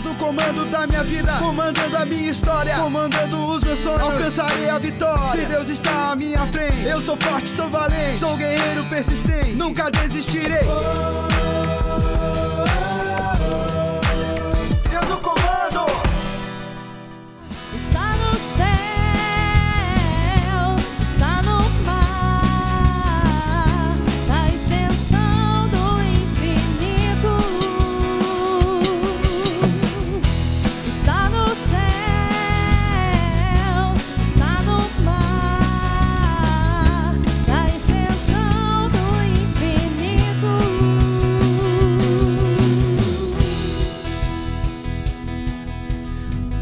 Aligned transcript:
Deus 0.00 0.16
comando 0.16 0.64
da 0.66 0.86
minha 0.86 1.02
vida, 1.02 1.32
comandando 1.38 1.96
a 1.96 2.04
minha 2.04 2.30
história, 2.30 2.76
comandando 2.76 3.42
os 3.50 3.62
meus 3.62 3.80
sonhos. 3.80 4.00
Alcançarei 4.00 4.68
a 4.68 4.78
vitória. 4.78 5.30
Se 5.30 5.46
Deus 5.46 5.68
está 5.68 6.12
à 6.12 6.16
minha 6.16 6.46
frente, 6.48 6.88
eu 6.88 7.00
sou 7.00 7.16
forte, 7.16 7.48
sou 7.48 7.68
valente, 7.68 8.18
sou 8.18 8.36
guerreiro 8.36 8.84
persistente, 8.84 9.52
nunca 9.54 9.90
desistirei. 9.90 10.66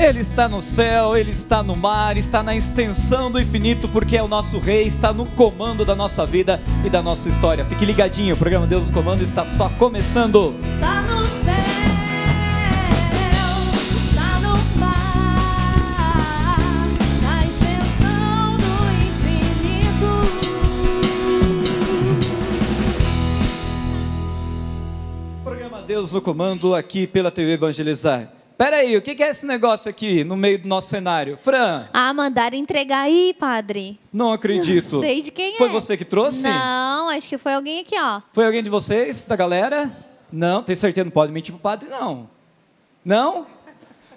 Ele 0.07 0.21
está 0.21 0.49
no 0.49 0.61
céu, 0.61 1.17
ele 1.17 1.33
está 1.33 1.65
no 1.65 1.75
mar, 1.75 2.17
está 2.17 2.41
na 2.41 2.55
extensão 2.55 3.29
do 3.29 3.41
infinito, 3.41 3.89
porque 3.89 4.17
é 4.17 4.23
o 4.23 4.29
nosso 4.29 4.61
rei, 4.61 4.87
está 4.87 5.13
no 5.13 5.27
comando 5.27 5.85
da 5.85 5.97
nossa 5.97 6.25
vida 6.25 6.61
e 6.85 6.89
da 6.89 7.03
nossa 7.03 7.29
história. 7.29 7.65
Fique 7.65 7.85
ligadinho, 7.85 8.37
o 8.37 8.39
programa 8.39 8.69
Deus 8.69 8.87
no 8.87 8.93
Comando 8.93 9.25
está 9.25 9.45
só 9.45 9.69
começando. 9.71 10.55
Está 10.75 11.03
no 11.03 11.25
céu. 11.25 11.57
Programa 25.43 25.83
Deus 25.83 26.13
no 26.13 26.21
Comando 26.21 26.77
aqui 26.77 27.09
pela 27.09 27.33
TV 27.33 27.55
Evangelizar. 27.55 28.36
Pera 28.57 28.79
aí, 28.79 28.97
o 28.97 29.03
que 29.03 29.23
é 29.23 29.29
esse 29.29 29.45
negócio 29.45 29.91
aqui 29.91 30.25
no 30.25 30.35
meio 30.35 30.59
do 30.59 30.67
nosso 30.67 30.89
cenário? 30.89 31.37
Fran, 31.37 31.85
Ah, 31.93 32.15
mandaram 32.15 32.57
entregar 32.57 33.01
aí, 33.03 33.35
padre. 33.39 33.99
não 34.11 34.33
acredito. 34.33 34.95
Não 34.97 35.01
sei 35.05 35.21
de 35.21 35.31
quem 35.31 35.57
Foi 35.59 35.69
é. 35.69 35.73
você 35.73 35.95
que 35.97 36.05
trouxe? 36.07 36.43
Não, 36.45 37.11
acho 37.11 37.29
que 37.29 37.37
foi 37.37 37.53
alguém 37.53 37.81
aqui, 37.81 37.95
ó. 37.99 38.23
Foi 38.33 38.47
alguém 38.47 38.63
de 38.63 38.71
vocês, 38.71 39.27
da 39.27 39.37
galera? 39.37 39.95
Não, 40.33 40.63
tem 40.63 40.75
certeza, 40.75 41.05
não 41.05 41.11
pode 41.11 41.33
mentir 41.33 41.53
pro 41.53 41.61
padre, 41.61 41.89
não. 41.91 42.29
Não? 43.05 43.47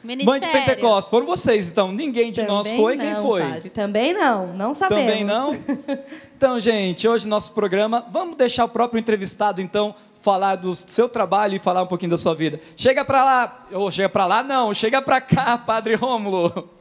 Mãe 0.02 0.16
de 0.18 0.26
Ministério. 0.26 0.66
Pentecostes, 0.66 1.10
foram 1.10 1.26
vocês, 1.26 1.68
então. 1.68 1.92
Ninguém 1.92 2.32
de 2.32 2.42
nós 2.44 2.64
Também 2.66 2.82
foi, 2.82 2.98
quem 2.98 3.14
não, 3.14 3.22
foi? 3.22 3.42
padre. 3.42 3.70
Também 3.70 4.14
não, 4.14 4.54
não 4.56 4.74
sabemos. 4.74 5.04
Também 5.06 5.24
não? 5.26 5.52
Então, 6.40 6.58
gente, 6.58 7.06
hoje 7.06 7.28
nosso 7.28 7.52
programa, 7.54 8.06
vamos 8.14 8.38
deixar 8.38 8.64
o 8.64 8.70
próprio 8.70 8.98
entrevistado, 8.98 9.62
então, 9.62 9.94
falar 10.20 10.56
do 10.56 10.74
seu 10.76 11.08
trabalho 11.10 11.56
e 11.56 11.60
falar 11.60 11.84
um 11.84 11.88
pouquinho 11.88 12.12
da 12.12 12.18
sua 12.18 12.36
vida. 12.36 12.60
Chega 12.76 13.04
pra 13.04 13.24
lá, 13.24 13.66
ou 13.72 13.90
chega 13.90 14.10
pra 14.10 14.26
lá 14.26 14.44
não, 14.44 14.74
chega 14.74 15.02
pra 15.02 15.22
cá, 15.22 15.58
Padre 15.58 15.96
Rômulo. 15.96 16.79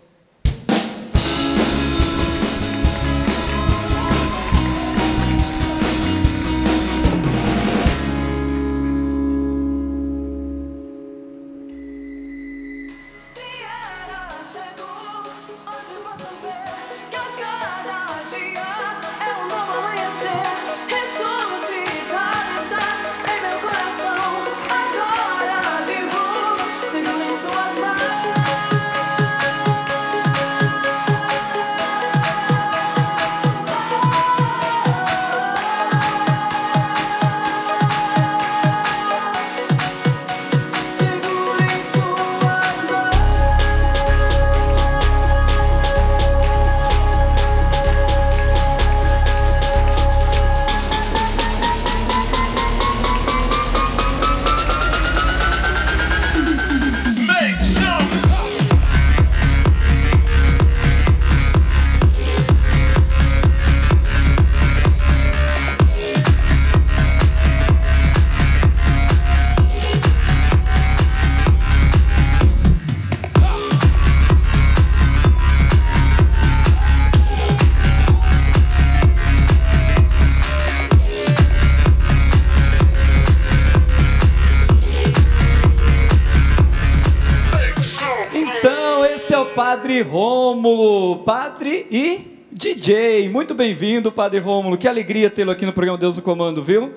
Padre 91.28 91.86
e 91.90 92.46
DJ. 92.50 93.28
Muito 93.28 93.54
bem-vindo, 93.54 94.10
Padre 94.10 94.38
Rômulo. 94.38 94.78
Que 94.78 94.88
alegria 94.88 95.28
tê-lo 95.28 95.50
aqui 95.50 95.66
no 95.66 95.74
programa 95.74 95.98
Deus 95.98 96.16
no 96.16 96.22
Comando, 96.22 96.62
viu? 96.62 96.90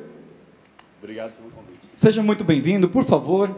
Obrigado 1.04 1.34
pelo 1.34 1.50
convite. 1.52 1.80
Seja 1.94 2.24
muito 2.24 2.46
bem-vindo, 2.46 2.88
por 2.88 3.04
favor. 3.04 3.54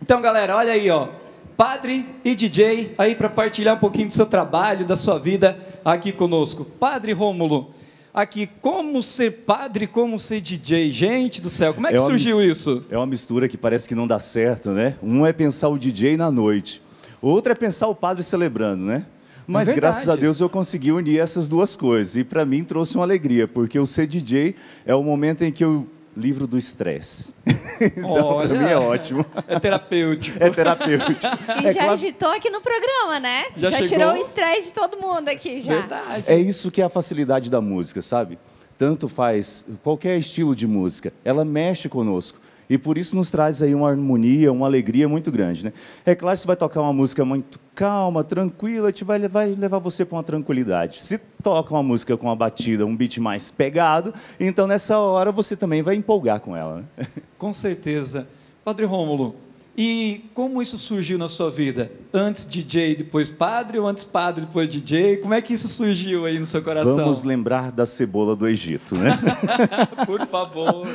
Então, 0.00 0.22
galera, 0.22 0.56
olha 0.56 0.72
aí, 0.72 0.88
ó. 0.88 1.08
Padre 1.54 2.06
e 2.24 2.34
DJ 2.34 2.94
aí 2.96 3.14
para 3.14 3.28
partilhar 3.28 3.76
um 3.76 3.78
pouquinho 3.78 4.08
do 4.08 4.14
seu 4.14 4.24
trabalho, 4.24 4.86
da 4.86 4.96
sua 4.96 5.18
vida 5.18 5.58
aqui 5.84 6.10
conosco. 6.10 6.64
Padre 6.64 7.12
Rômulo, 7.12 7.74
aqui 8.14 8.48
como 8.62 9.02
ser 9.02 9.42
padre, 9.44 9.86
como 9.86 10.18
ser 10.18 10.40
DJ. 10.40 10.90
Gente 10.90 11.42
do 11.42 11.50
céu, 11.50 11.74
como 11.74 11.86
é 11.86 11.90
que 11.90 11.98
uma 11.98 12.06
surgiu 12.06 12.42
isso? 12.42 12.82
É 12.88 12.96
uma 12.96 13.04
mistura 13.04 13.48
que 13.48 13.58
parece 13.58 13.86
que 13.86 13.94
não 13.94 14.06
dá 14.06 14.18
certo, 14.18 14.70
né? 14.70 14.96
Um 15.02 15.26
é 15.26 15.32
pensar 15.34 15.68
o 15.68 15.76
DJ 15.76 16.16
na 16.16 16.30
noite, 16.30 16.80
o 17.24 17.28
outro 17.30 17.52
é 17.52 17.54
pensar 17.54 17.88
o 17.88 17.94
padre 17.94 18.22
celebrando, 18.22 18.84
né? 18.84 19.06
Mas 19.46 19.66
verdade. 19.68 19.80
graças 19.80 20.08
a 20.08 20.16
Deus 20.16 20.40
eu 20.40 20.48
consegui 20.48 20.90
unir 20.92 21.18
essas 21.20 21.48
duas 21.48 21.76
coisas 21.76 22.16
e 22.16 22.24
para 22.24 22.44
mim 22.46 22.64
trouxe 22.64 22.96
uma 22.96 23.04
alegria, 23.04 23.46
porque 23.46 23.78
o 23.78 23.86
ser 23.86 24.06
DJ 24.06 24.54
é 24.86 24.94
o 24.94 25.02
momento 25.02 25.42
em 25.44 25.52
que 25.52 25.62
eu 25.64 25.86
livro 26.16 26.46
do 26.46 26.56
estresse. 26.56 27.34
então 27.80 28.36
para 28.38 28.48
mim 28.48 28.64
é 28.68 28.76
ótimo, 28.76 29.24
É 29.48 29.58
terapêutico. 29.58 30.38
é 30.42 30.48
terapêutico. 30.48 31.12
E 31.60 31.66
É 31.66 31.72
já 31.72 31.80
claro- 31.80 31.92
agitou 31.92 32.30
aqui 32.30 32.48
no 32.50 32.60
programa, 32.60 33.20
né? 33.20 33.44
Já 33.56 33.70
chegou? 33.70 33.88
tirou 33.88 34.12
o 34.12 34.16
estresse 34.16 34.68
de 34.68 34.74
todo 34.74 34.96
mundo 34.98 35.28
aqui 35.28 35.60
já. 35.60 35.80
Verdade. 35.80 36.24
É 36.26 36.38
isso 36.38 36.70
que 36.70 36.80
é 36.80 36.84
a 36.84 36.88
facilidade 36.88 37.50
da 37.50 37.60
música, 37.60 38.00
sabe? 38.00 38.38
Tanto 38.78 39.08
faz 39.08 39.66
qualquer 39.82 40.16
estilo 40.18 40.54
de 40.54 40.66
música, 40.66 41.12
ela 41.24 41.44
mexe 41.44 41.88
conosco. 41.88 42.38
E 42.68 42.78
por 42.78 42.96
isso 42.96 43.16
nos 43.16 43.30
traz 43.30 43.62
aí 43.62 43.74
uma 43.74 43.88
harmonia, 43.88 44.52
uma 44.52 44.66
alegria 44.66 45.08
muito 45.08 45.30
grande, 45.30 45.64
né? 45.64 45.72
É 46.04 46.14
claro 46.14 46.36
você 46.36 46.46
vai 46.46 46.56
tocar 46.56 46.80
uma 46.80 46.92
música 46.92 47.24
muito 47.24 47.60
calma, 47.74 48.22
tranquila, 48.22 48.92
te 48.92 49.04
vai 49.04 49.18
levar, 49.18 49.46
levar 49.46 49.78
você 49.78 50.04
para 50.04 50.16
uma 50.16 50.22
tranquilidade. 50.22 51.02
Se 51.02 51.18
toca 51.42 51.74
uma 51.74 51.82
música 51.82 52.16
com 52.16 52.26
uma 52.26 52.36
batida, 52.36 52.86
um 52.86 52.96
beat 52.96 53.18
mais 53.18 53.50
pegado, 53.50 54.14
então 54.38 54.66
nessa 54.66 54.98
hora 54.98 55.32
você 55.32 55.56
também 55.56 55.82
vai 55.82 55.94
empolgar 55.96 56.40
com 56.40 56.56
ela. 56.56 56.84
Né? 56.96 57.06
Com 57.38 57.52
certeza. 57.52 58.26
Padre 58.64 58.86
Rômulo, 58.86 59.34
e 59.76 60.24
como 60.34 60.62
isso 60.62 60.78
surgiu 60.78 61.18
na 61.18 61.28
sua 61.28 61.50
vida? 61.50 61.90
Antes 62.12 62.46
DJ, 62.46 62.94
depois 62.96 63.28
padre, 63.30 63.78
ou 63.78 63.86
antes 63.88 64.04
padre, 64.04 64.42
depois 64.46 64.68
DJ? 64.68 65.16
Como 65.16 65.34
é 65.34 65.42
que 65.42 65.52
isso 65.52 65.66
surgiu 65.66 66.26
aí 66.26 66.38
no 66.38 66.46
seu 66.46 66.62
coração? 66.62 66.94
Vamos 66.96 67.22
lembrar 67.24 67.72
da 67.72 67.84
cebola 67.84 68.36
do 68.36 68.46
Egito, 68.46 68.94
né? 68.96 69.18
Por 70.06 70.24
favor. 70.26 70.86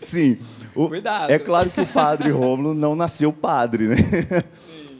Sim. 0.00 0.38
O- 0.74 0.88
Cuidado. 0.88 1.30
É 1.30 1.38
claro 1.38 1.70
que 1.70 1.80
o 1.80 1.86
padre 1.86 2.30
Rômulo 2.30 2.74
não 2.74 2.96
nasceu 2.96 3.32
padre, 3.32 3.88
né? 3.88 3.96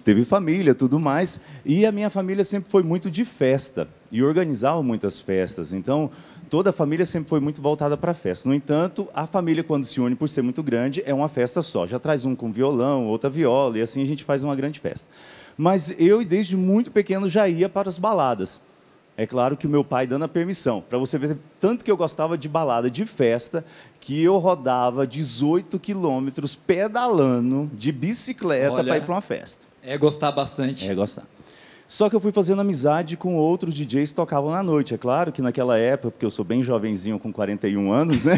Teve 0.05 0.25
família, 0.25 0.75
tudo 0.75 0.99
mais. 0.99 1.39
E 1.65 1.85
a 1.85 1.93
minha 1.93 2.09
família 2.11 2.45
sempre 2.45 2.71
foi 2.71 2.83
muito 2.83 3.11
de 3.11 3.25
festa 3.25 3.87
e 4.11 4.23
organizava 4.23 4.83
muitas 4.83 5.21
festas. 5.21 5.73
Então, 5.73 6.11
toda 6.51 6.71
a 6.71 6.73
família 6.73 7.07
sempre 7.07 7.31
foi 7.31 7.39
muito 7.39 7.63
voltada 7.63 7.97
para 7.97 8.11
a 8.11 8.15
festa. 8.15 8.49
No 8.49 8.55
entanto, 8.55 9.09
a 9.15 9.27
família, 9.27 9.63
quando 9.63 9.85
se 9.85 10.01
une 10.01 10.17
por 10.17 10.29
ser 10.29 10.43
muito 10.43 10.63
grande, 10.63 11.01
é 11.07 11.15
uma 11.15 11.29
festa 11.29 11.63
só. 11.63 11.87
Já 11.87 11.99
traz 11.99 12.27
um 12.27 12.35
com 12.35 12.51
violão, 12.51 13.07
outra 13.07 13.31
viola, 13.31 13.79
e 13.79 13.83
assim 13.83 14.03
a 14.03 14.07
gente 14.07 14.25
faz 14.25 14.43
uma 14.43 14.57
grande 14.57 14.81
festa. 14.81 15.09
Mas 15.57 15.95
eu, 15.99 16.25
desde 16.25 16.57
muito 16.57 16.91
pequeno, 16.91 17.29
já 17.29 17.49
ia 17.49 17.69
para 17.69 17.89
as 17.89 17.99
baladas. 17.99 18.61
É 19.17 19.27
claro 19.27 19.57
que 19.57 19.67
o 19.67 19.71
meu 19.71 19.85
pai 19.85 20.07
dando 20.07 20.25
a 20.25 20.29
permissão, 20.29 20.83
para 20.89 20.99
você 20.99 21.19
ver 21.19 21.37
tanto 21.61 21.85
que 21.85 21.91
eu 21.91 21.97
gostava 21.97 22.39
de 22.39 22.49
balada, 22.49 22.91
de 22.91 23.05
festa, 23.05 23.65
que 24.01 24.23
eu 24.23 24.39
rodava 24.39 25.07
18 25.07 25.79
quilômetros 25.79 26.55
pedalando 26.55 27.71
de 27.75 27.93
bicicleta 27.93 28.83
para 28.83 28.97
ir 28.97 29.03
para 29.03 29.15
uma 29.15 29.21
festa. 29.21 29.67
É 29.83 29.97
gostar 29.99 30.33
bastante. 30.33 30.89
É 30.89 30.95
gostar. 30.95 31.25
Só 31.91 32.09
que 32.09 32.15
eu 32.15 32.21
fui 32.21 32.31
fazendo 32.31 32.61
amizade 32.61 33.17
com 33.17 33.35
outros 33.35 33.75
DJs 33.75 34.11
que 34.11 34.15
tocavam 34.15 34.53
na 34.53 34.63
noite. 34.63 34.95
É 34.95 34.97
claro 34.97 35.33
que 35.33 35.43
naquela 35.43 35.77
época, 35.77 36.13
porque 36.13 36.25
eu 36.25 36.31
sou 36.31 36.45
bem 36.45 36.63
jovenzinho, 36.63 37.19
com 37.19 37.33
41 37.33 37.91
anos, 37.91 38.27
né? 38.27 38.35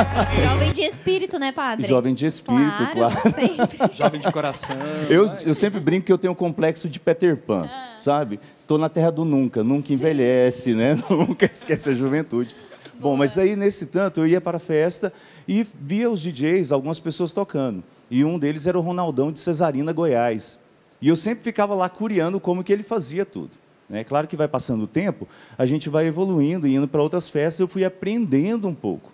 Jovem 0.42 0.72
de 0.72 0.80
espírito, 0.80 1.38
né, 1.38 1.52
padre? 1.52 1.86
Jovem 1.86 2.14
de 2.14 2.24
espírito, 2.24 2.82
claro. 2.94 3.14
sempre. 3.34 3.78
Jovem 3.94 4.20
de 4.22 4.32
coração. 4.32 4.74
Eu, 5.10 5.26
eu 5.44 5.54
sempre 5.54 5.80
brinco 5.80 6.06
que 6.06 6.12
eu 6.14 6.16
tenho 6.16 6.32
um 6.32 6.36
complexo 6.36 6.88
de 6.88 6.98
Peter 6.98 7.36
Pan, 7.36 7.68
Ah. 7.70 7.96
sabe? 7.98 8.40
Tô 8.66 8.78
na 8.78 8.88
terra 8.88 9.10
do 9.10 9.22
nunca, 9.22 9.62
nunca 9.62 9.92
envelhece, 9.92 10.72
né? 10.74 10.98
Nunca 11.10 11.44
esquece 11.44 11.90
a 11.90 11.92
juventude. 11.92 12.56
Bom, 12.98 13.16
mas 13.16 13.36
aí 13.36 13.54
nesse 13.54 13.84
tanto 13.84 14.20
eu 14.22 14.26
ia 14.26 14.40
para 14.40 14.56
a 14.56 14.60
festa 14.60 15.12
e 15.46 15.66
via 15.78 16.10
os 16.10 16.22
DJs, 16.22 16.72
algumas 16.72 16.98
pessoas 16.98 17.34
tocando. 17.34 17.84
E 18.10 18.24
um 18.24 18.38
deles 18.38 18.66
era 18.66 18.78
o 18.78 18.80
Ronaldão 18.80 19.30
de 19.30 19.40
Cesarina, 19.40 19.92
Goiás. 19.92 20.58
E 21.04 21.08
eu 21.08 21.16
sempre 21.16 21.44
ficava 21.44 21.74
lá 21.74 21.86
curiando 21.86 22.40
como 22.40 22.64
que 22.64 22.72
ele 22.72 22.82
fazia 22.82 23.26
tudo. 23.26 23.50
É 23.90 24.02
claro 24.02 24.26
que 24.26 24.38
vai 24.38 24.48
passando 24.48 24.84
o 24.84 24.86
tempo, 24.86 25.28
a 25.58 25.66
gente 25.66 25.90
vai 25.90 26.06
evoluindo 26.06 26.66
e 26.66 26.74
indo 26.74 26.88
para 26.88 27.02
outras 27.02 27.28
festas, 27.28 27.60
eu 27.60 27.68
fui 27.68 27.84
aprendendo 27.84 28.66
um 28.66 28.74
pouco. 28.74 29.12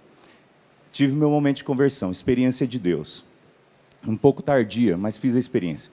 Tive 0.93 1.13
meu 1.13 1.29
momento 1.29 1.57
de 1.57 1.65
conversão, 1.65 2.13
experiência 2.13 2.65
de 2.65 2.79
Deus. 2.79 3.25
Um 4.07 4.17
pouco 4.17 4.41
tardia, 4.41 4.97
mas 4.97 5.19
fiz 5.19 5.35
a 5.35 5.41
experiência. 5.41 5.91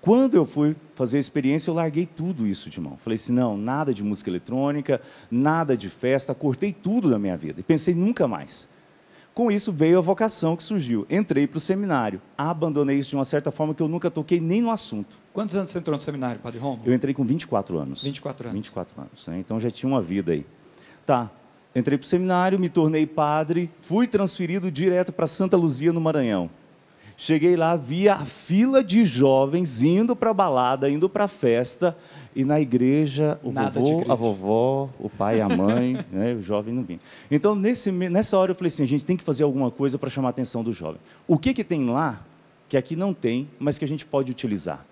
Quando 0.00 0.34
eu 0.34 0.44
fui 0.44 0.74
fazer 0.96 1.18
a 1.18 1.20
experiência, 1.20 1.70
eu 1.70 1.74
larguei 1.74 2.06
tudo 2.06 2.44
isso 2.44 2.68
de 2.68 2.80
mão. 2.80 2.96
Falei 2.96 3.14
assim: 3.14 3.32
não, 3.32 3.56
nada 3.56 3.94
de 3.94 4.02
música 4.02 4.30
eletrônica, 4.30 5.00
nada 5.30 5.76
de 5.76 5.88
festa, 5.88 6.34
cortei 6.34 6.72
tudo 6.72 7.08
da 7.08 7.20
minha 7.20 7.36
vida. 7.36 7.60
E 7.60 7.62
pensei 7.62 7.94
nunca 7.94 8.26
mais. 8.26 8.68
Com 9.32 9.50
isso 9.50 9.72
veio 9.72 9.98
a 9.98 10.00
vocação 10.00 10.56
que 10.56 10.62
surgiu. 10.62 11.06
Entrei 11.08 11.46
para 11.46 11.58
o 11.58 11.60
seminário, 11.60 12.20
abandonei 12.36 12.98
isso 12.98 13.10
de 13.10 13.16
uma 13.16 13.24
certa 13.24 13.50
forma 13.50 13.74
que 13.74 13.82
eu 13.82 13.88
nunca 13.88 14.10
toquei 14.10 14.40
nem 14.40 14.60
no 14.60 14.70
assunto. 14.70 15.16
Quantos 15.32 15.54
anos 15.54 15.70
você 15.70 15.78
entrou 15.78 15.96
no 15.96 16.00
seminário, 16.00 16.40
Padre 16.40 16.58
Romulo? 16.58 16.82
Eu 16.84 16.92
entrei 16.92 17.14
com 17.14 17.24
24 17.24 17.78
anos. 17.78 18.02
24 18.02 18.48
anos. 18.48 18.54
24 18.54 19.00
anos, 19.00 19.26
né? 19.28 19.38
então 19.38 19.60
já 19.60 19.70
tinha 19.70 19.88
uma 19.88 20.02
vida 20.02 20.32
aí. 20.32 20.44
Tá, 21.06 21.30
entrei 21.74 21.96
para 21.96 22.04
o 22.04 22.08
seminário, 22.08 22.58
me 22.58 22.68
tornei 22.68 23.06
padre, 23.06 23.70
fui 23.78 24.06
transferido 24.06 24.70
direto 24.70 25.12
para 25.12 25.26
Santa 25.26 25.56
Luzia, 25.56 25.92
no 25.92 26.00
Maranhão. 26.00 26.50
Cheguei 27.22 27.54
lá, 27.54 27.76
vi 27.76 28.08
a 28.08 28.16
fila 28.16 28.82
de 28.82 29.04
jovens 29.04 29.82
indo 29.82 30.16
para 30.16 30.30
a 30.30 30.32
balada, 30.32 30.88
indo 30.88 31.06
para 31.06 31.24
a 31.24 31.28
festa, 31.28 31.94
e 32.34 32.46
na 32.46 32.58
igreja, 32.58 33.38
o 33.44 33.52
Nada 33.52 33.78
vovô, 33.78 34.10
a 34.10 34.14
vovó, 34.14 34.88
o 34.98 35.10
pai, 35.10 35.38
a 35.38 35.46
mãe, 35.46 36.02
né, 36.10 36.32
o 36.32 36.40
jovem 36.40 36.72
não 36.72 36.82
vinha. 36.82 36.98
Então, 37.30 37.54
nesse, 37.54 37.92
nessa 37.92 38.38
hora, 38.38 38.52
eu 38.52 38.54
falei 38.54 38.68
assim: 38.68 38.84
a 38.84 38.86
gente 38.86 39.04
tem 39.04 39.18
que 39.18 39.22
fazer 39.22 39.42
alguma 39.42 39.70
coisa 39.70 39.98
para 39.98 40.08
chamar 40.08 40.28
a 40.28 40.30
atenção 40.30 40.64
do 40.64 40.72
jovem. 40.72 40.98
O 41.28 41.36
que, 41.36 41.52
que 41.52 41.62
tem 41.62 41.84
lá, 41.90 42.24
que 42.70 42.76
aqui 42.78 42.96
não 42.96 43.12
tem, 43.12 43.50
mas 43.58 43.76
que 43.76 43.84
a 43.84 43.88
gente 43.88 44.06
pode 44.06 44.30
utilizar? 44.30 44.86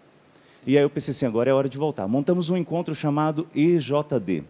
E 0.66 0.76
aí 0.76 0.84
eu 0.84 0.90
pensei 0.90 1.12
assim: 1.12 1.24
agora 1.24 1.48
é 1.48 1.54
hora 1.54 1.66
de 1.66 1.78
voltar. 1.78 2.06
Montamos 2.06 2.50
um 2.50 2.58
encontro 2.58 2.94
chamado 2.94 3.48
EJD. 3.54 4.44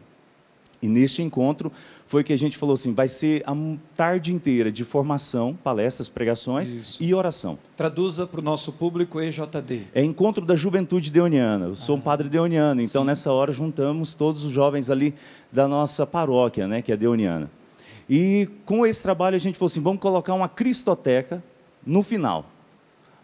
E 0.80 0.88
neste 0.88 1.22
encontro 1.22 1.72
foi 2.06 2.22
que 2.22 2.32
a 2.32 2.36
gente 2.36 2.56
falou 2.56 2.74
assim: 2.74 2.94
vai 2.94 3.08
ser 3.08 3.42
a 3.44 3.52
tarde 3.96 4.32
inteira 4.32 4.70
de 4.70 4.84
formação, 4.84 5.58
palestras, 5.62 6.08
pregações 6.08 6.72
Isso. 6.72 7.02
e 7.02 7.12
oração. 7.12 7.58
Traduza 7.76 8.26
para 8.26 8.40
o 8.40 8.42
nosso 8.42 8.72
público 8.72 9.20
EJD. 9.20 9.82
É 9.92 10.02
encontro 10.02 10.44
da 10.44 10.54
juventude 10.54 11.10
deoniana. 11.10 11.66
Eu 11.66 11.74
sou 11.74 11.96
um 11.96 12.00
padre 12.00 12.28
deoniano, 12.28 12.80
então 12.80 13.04
nessa 13.04 13.32
hora 13.32 13.50
juntamos 13.50 14.14
todos 14.14 14.44
os 14.44 14.52
jovens 14.52 14.88
ali 14.88 15.14
da 15.50 15.66
nossa 15.66 16.06
paróquia, 16.06 16.68
né, 16.68 16.80
que 16.80 16.92
é 16.92 16.96
deoniana. 16.96 17.50
E 18.08 18.48
com 18.64 18.86
esse 18.86 19.02
trabalho 19.02 19.34
a 19.34 19.40
gente 19.40 19.58
falou 19.58 19.66
assim: 19.66 19.80
vamos 19.80 20.00
colocar 20.00 20.34
uma 20.34 20.48
cristoteca 20.48 21.42
no 21.84 22.02
final. 22.04 22.46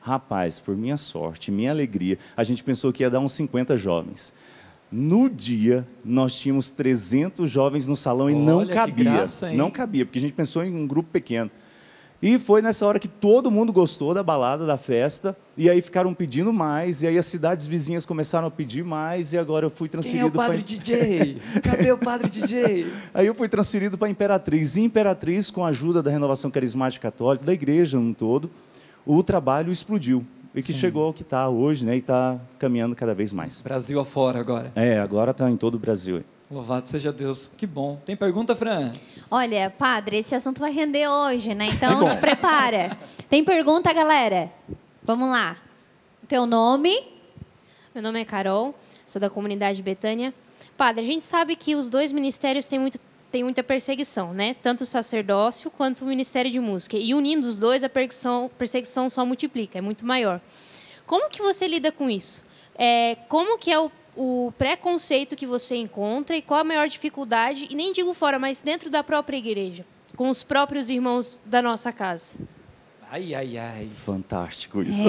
Rapaz, 0.01 0.61
por 0.61 0.77
minha 0.77 0.99
sorte, 0.99 1.51
minha 1.51 1.71
alegria, 1.71 2.19
a 2.37 2.45
gente 2.45 2.63
pensou 2.63 2.93
que 2.93 3.03
ia 3.03 3.09
dar 3.09 3.21
uns 3.21 3.33
50 3.33 3.75
jovens. 3.77 4.35
No 4.97 5.29
dia, 5.29 5.85
nós 6.05 6.37
tínhamos 6.37 6.71
300 6.71 7.51
jovens 7.51 7.89
no 7.89 7.97
salão 7.97 8.31
e 8.31 8.35
não 8.37 8.59
Olha, 8.59 8.73
cabia. 8.73 9.05
graça, 9.05 9.51
não 9.51 9.69
cabia, 9.69 10.07
porque 10.07 10.21
a 10.21 10.23
gente 10.23 10.35
pensou 10.35 10.63
em 10.63 10.73
um 10.73 10.87
grupo 10.87 11.11
pequeno. 11.11 11.51
E 12.23 12.39
foi 12.39 12.63
nessa 12.63 12.87
hora 12.87 13.01
que 13.01 13.09
todo 13.09 13.51
mundo 13.51 13.73
gostou 13.73 14.15
da 14.15 14.23
balada, 14.23 14.65
da 14.65 14.79
festa, 14.79 15.37
e 15.57 15.69
aí 15.69 15.83
ficaram 15.83 16.15
pedindo 16.15 16.53
mais, 16.53 17.03
e 17.03 17.09
aí 17.09 17.19
as 17.19 17.27
cidades 17.27 17.67
vizinhas 17.67 18.07
começaram 18.07 18.47
a 18.47 18.51
pedir 18.53 18.85
mais, 18.85 19.33
e 19.33 19.37
agora 19.37 19.67
eu 19.67 19.71
fui 19.71 19.89
Quem 19.89 19.97
é 19.97 19.99
o 19.99 20.03
transferido 20.31 20.31
Padre 20.31 20.59
para 20.59 20.65
DJ? 20.65 21.39
Cadê 21.61 21.91
o 21.91 21.99
Padre 21.99 22.31
DJ? 22.31 22.87
Aí 23.13 23.27
eu 23.27 23.35
fui 23.35 23.49
transferido 23.49 23.99
para 23.99 24.09
Imperatriz. 24.09 24.77
E 24.77 24.83
Imperatriz, 24.83 25.51
com 25.51 25.65
a 25.65 25.71
ajuda 25.71 26.05
da 26.05 26.11
Renovação 26.11 26.53
Carismática 26.53 27.11
Católica, 27.11 27.45
da 27.45 27.53
igreja 27.53 27.99
no 27.99 28.15
todo, 28.15 28.49
o 29.05 29.21
trabalho 29.25 29.73
explodiu. 29.73 30.25
E 30.55 30.63
que 30.63 30.73
chegou 30.73 31.07
ao 31.07 31.13
que 31.13 31.23
está 31.23 31.49
hoje, 31.49 31.85
né? 31.85 31.97
E 31.97 31.99
está 31.99 32.39
caminhando 32.59 32.95
cada 32.95 33.15
vez 33.15 33.33
mais. 33.33 33.61
Brasil 33.61 33.99
afora 33.99 34.39
agora. 34.39 34.73
É, 34.77 34.99
agora 35.01 35.33
está 35.33 35.51
em 35.51 35.57
todo 35.57 35.75
o 35.75 35.79
Brasil. 35.79 36.23
Louvado 36.51 36.89
seja 36.89 37.13
Deus. 37.13 37.49
Que 37.49 37.67
bom. 37.67 37.99
Tem 38.05 38.17
pergunta, 38.17 38.55
Fran? 38.55 38.93
Olha, 39.31 39.69
padre, 39.71 40.19
esse 40.19 40.35
assunto 40.35 40.61
vai 40.61 40.71
render 40.71 41.09
hoje, 41.09 41.55
né? 41.55 41.67
Então 41.67 42.09
te 42.09 42.17
prepara. 42.19 42.97
Tem 43.29 43.43
pergunta, 43.43 43.93
galera? 43.93 44.53
Vamos 45.03 45.29
lá. 45.29 45.57
Teu 46.29 46.47
nome? 46.47 47.15
Meu 47.95 48.03
nome 48.03 48.21
é 48.21 48.25
Carol, 48.25 48.75
sou 49.07 49.21
da 49.21 49.29
comunidade 49.31 49.83
Betânia. 49.83 50.33
Padre, 50.77 51.03
a 51.03 51.05
gente 51.05 51.25
sabe 51.25 51.55
que 51.57 51.75
os 51.75 51.89
dois 51.89 52.11
ministérios 52.13 52.67
têm, 52.67 52.79
muito, 52.79 52.99
têm 53.35 53.43
muita 53.43 53.65
perseguição, 53.65 54.33
né? 54.33 54.55
Tanto 54.63 54.83
o 54.83 54.87
sacerdócio 54.87 55.69
quanto 55.69 56.05
o 56.05 56.07
ministério 56.07 56.49
de 56.49 56.61
música. 56.61 56.97
E 56.97 57.13
unindo 57.15 57.49
os 57.49 57.59
dois, 57.59 57.83
a 57.83 57.89
perseguição, 57.89 58.49
perseguição 58.57 59.09
só 59.09 59.27
multiplica, 59.27 59.77
é 59.77 59.81
muito 59.81 60.07
maior. 60.07 60.41
Como 61.05 61.29
que 61.29 61.43
você 61.43 61.67
lida 61.67 61.91
com 61.91 62.09
isso? 62.09 62.45
É, 62.77 63.17
como 63.29 63.59
que 63.59 63.73
é 63.73 63.81
o, 63.81 63.91
o 64.15 64.53
preconceito 64.57 65.35
que 65.35 65.49
você 65.49 65.75
encontra 65.75 66.37
e 66.37 66.43
qual 66.43 66.61
a 66.61 66.65
maior 66.65 66.87
dificuldade, 66.87 67.67
e 67.69 67.75
nem 67.75 67.93
digo 67.93 68.15
fora, 68.15 68.39
mas 68.39 68.61
dentro 68.61 68.89
da 68.89 69.03
própria 69.03 69.37
igreja, 69.37 69.85
com 70.15 70.31
os 70.31 70.45
próprios 70.45 70.89
irmãos 70.89 71.41
da 71.45 71.61
nossa 71.61 71.91
casa? 71.91 72.39
Ai, 73.15 73.33
ai, 73.33 73.57
ai. 73.57 73.89
Fantástico 73.93 74.83
isso. 74.83 75.05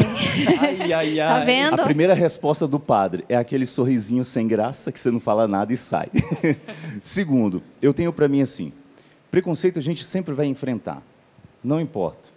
Ai, 0.62 0.94
ai, 0.94 1.20
ai. 1.20 1.40
Tá 1.40 1.44
vendo? 1.44 1.80
A 1.80 1.84
primeira 1.86 2.14
resposta 2.14 2.68
do 2.68 2.80
padre 2.80 3.26
é 3.28 3.36
aquele 3.36 3.66
sorrisinho 3.66 4.24
sem 4.24 4.48
graça 4.48 4.92
que 4.92 5.00
você 5.00 5.10
não 5.10 5.20
fala 5.20 5.48
nada 5.48 5.74
e 5.74 5.78
sai. 5.78 6.06
Segundo, 7.02 7.64
eu 7.82 7.96
tenho 7.96 8.14
para 8.14 8.28
mim 8.28 8.44
assim: 8.44 8.72
preconceito 9.32 9.80
a 9.80 9.82
gente 9.82 10.04
sempre 10.04 10.36
vai 10.36 10.46
enfrentar. 10.46 11.02
Não 11.64 11.82
importa. 11.82 12.30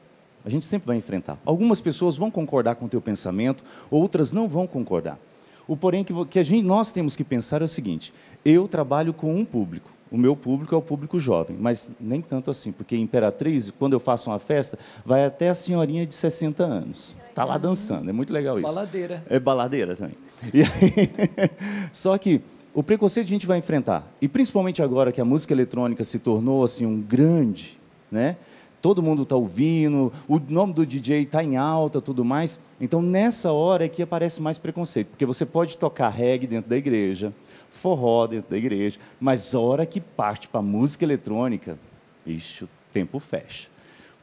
A 0.43 0.49
gente 0.49 0.65
sempre 0.65 0.87
vai 0.87 0.97
enfrentar. 0.97 1.37
Algumas 1.45 1.83
pessoas 1.83 2.17
vão 2.17 2.31
concordar 2.31 2.77
com 2.77 2.87
o 2.87 2.89
teu 2.89 3.03
pensamento, 3.03 3.63
outras 3.91 4.33
não 4.33 4.49
vão 4.49 4.67
concordar. 4.67 5.19
O 5.67 5.77
porém 5.77 6.03
que, 6.03 6.15
que 6.31 6.39
a 6.39 6.43
gente, 6.43 6.65
nós 6.65 6.93
temos 6.93 7.15
que 7.15 7.23
pensar 7.23 7.61
é 7.61 7.67
o 7.67 7.69
seguinte: 7.69 8.11
eu 8.43 8.67
trabalho 8.67 9.13
com 9.13 9.35
um 9.35 9.45
público. 9.45 9.98
O 10.11 10.17
meu 10.17 10.35
público 10.35 10.75
é 10.75 10.79
o 10.79 10.83
público 10.83 11.19
jovem, 11.19 11.57
mas 11.59 11.91
nem 12.01 12.21
tanto 12.21 12.51
assim, 12.51 12.73
porque 12.73 12.97
Imperatriz, 12.97 13.71
quando 13.71 13.93
eu 13.93 14.01
faço 14.01 14.31
uma 14.31 14.39
festa, 14.39 14.79
vai 15.05 15.25
até 15.25 15.49
a 15.49 15.55
senhorinha 15.55 16.07
de 16.07 16.15
60 16.15 16.65
anos. 16.65 17.17
Está 17.29 17.45
lá 17.45 17.59
dançando, 17.59 18.09
é 18.09 18.13
muito 18.13 18.33
legal 18.33 18.59
isso. 18.59 18.67
Baladeira. 18.67 19.23
É 19.29 19.39
baladeira 19.39 19.95
também. 19.95 20.17
E 20.53 20.63
aí, 20.63 21.49
só 21.93 22.17
que 22.17 22.41
o 22.73 22.83
preconceito 22.83 23.27
a 23.27 23.31
gente 23.31 23.47
vai 23.47 23.59
enfrentar. 23.59 24.07
E 24.21 24.29
principalmente 24.29 24.83
agora 24.83 25.13
que 25.13 25.21
a 25.21 25.25
música 25.25 25.53
eletrônica 25.53 26.05
se 26.05 26.19
tornou 26.19 26.65
assim 26.65 26.87
um 26.87 27.01
grande, 27.01 27.79
né? 28.11 28.37
Todo 28.81 29.03
mundo 29.03 29.23
está 29.23 29.35
ouvindo, 29.35 30.13
o 30.29 30.39
nome 30.39 30.73
do 30.73 30.87
DJ 30.87 31.23
está 31.23 31.43
em 31.43 31.57
alta, 31.57 32.01
tudo 32.01 32.25
mais. 32.25 32.61
Então 32.81 33.03
nessa 33.03 33.51
hora 33.51 33.85
é 33.85 33.89
que 33.89 34.03
aparece 34.03 34.41
mais 34.41 34.57
preconceito, 34.57 35.09
porque 35.09 35.27
você 35.27 35.45
pode 35.45 35.77
tocar 35.77 36.09
reggae 36.11 36.47
dentro 36.47 36.71
da 36.71 36.77
igreja, 36.77 37.33
forró 37.71 38.27
dentro 38.27 38.51
da 38.51 38.57
igreja, 38.57 38.99
mas 39.19 39.55
hora 39.55 39.85
que 39.85 40.01
parte 40.01 40.47
para 40.49 40.63
música 40.63 41.05
eletrônica, 41.05 41.79
ixi, 42.25 42.65
o 42.65 42.69
tempo 42.93 43.19
fecha. 43.19 43.69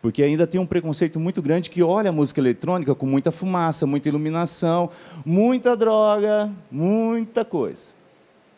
Porque 0.02 0.22
ainda 0.22 0.46
tem 0.46 0.62
um 0.62 0.68
preconceito 0.68 1.20
muito 1.20 1.42
grande 1.42 1.70
que 1.70 1.82
olha 1.82 2.12
a 2.12 2.14
música 2.14 2.40
eletrônica 2.40 2.94
com 2.94 3.08
muita 3.08 3.32
fumaça, 3.32 3.88
muita 3.88 4.08
iluminação, 4.08 4.90
muita 5.26 5.76
droga, 5.76 6.52
muita 6.72 7.44
coisa. 7.44 7.88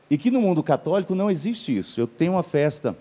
E 0.10 0.18
que 0.18 0.30
no 0.30 0.42
mundo 0.42 0.62
católico 0.62 1.16
não 1.16 1.32
existe 1.32 1.76
isso. 1.76 2.00
Eu 2.02 2.06
tenho 2.06 2.34
uma 2.34 2.44
festa 2.44 2.98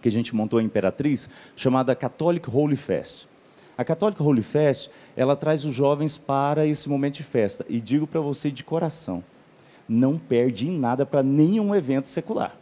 que 0.00 0.08
a 0.08 0.12
gente 0.12 0.34
montou 0.34 0.60
em 0.60 0.64
Imperatriz, 0.64 1.28
chamada 1.56 1.94
Catholic 1.94 2.48
Holy 2.48 2.76
Fest. 2.76 3.26
A 3.76 3.84
Catholic 3.84 4.20
Holy 4.22 4.42
Fest, 4.42 4.90
ela 5.16 5.36
traz 5.36 5.64
os 5.64 5.74
jovens 5.74 6.16
para 6.18 6.66
esse 6.66 6.88
momento 6.88 7.14
de 7.14 7.22
festa. 7.22 7.64
E 7.68 7.80
digo 7.80 8.06
para 8.06 8.20
você 8.20 8.50
de 8.50 8.64
coração, 8.64 9.22
não 9.88 10.18
perde 10.18 10.68
em 10.68 10.76
nada 10.78 11.06
para 11.06 11.22
nenhum 11.22 11.74
evento 11.74 12.08
secular. 12.08 12.56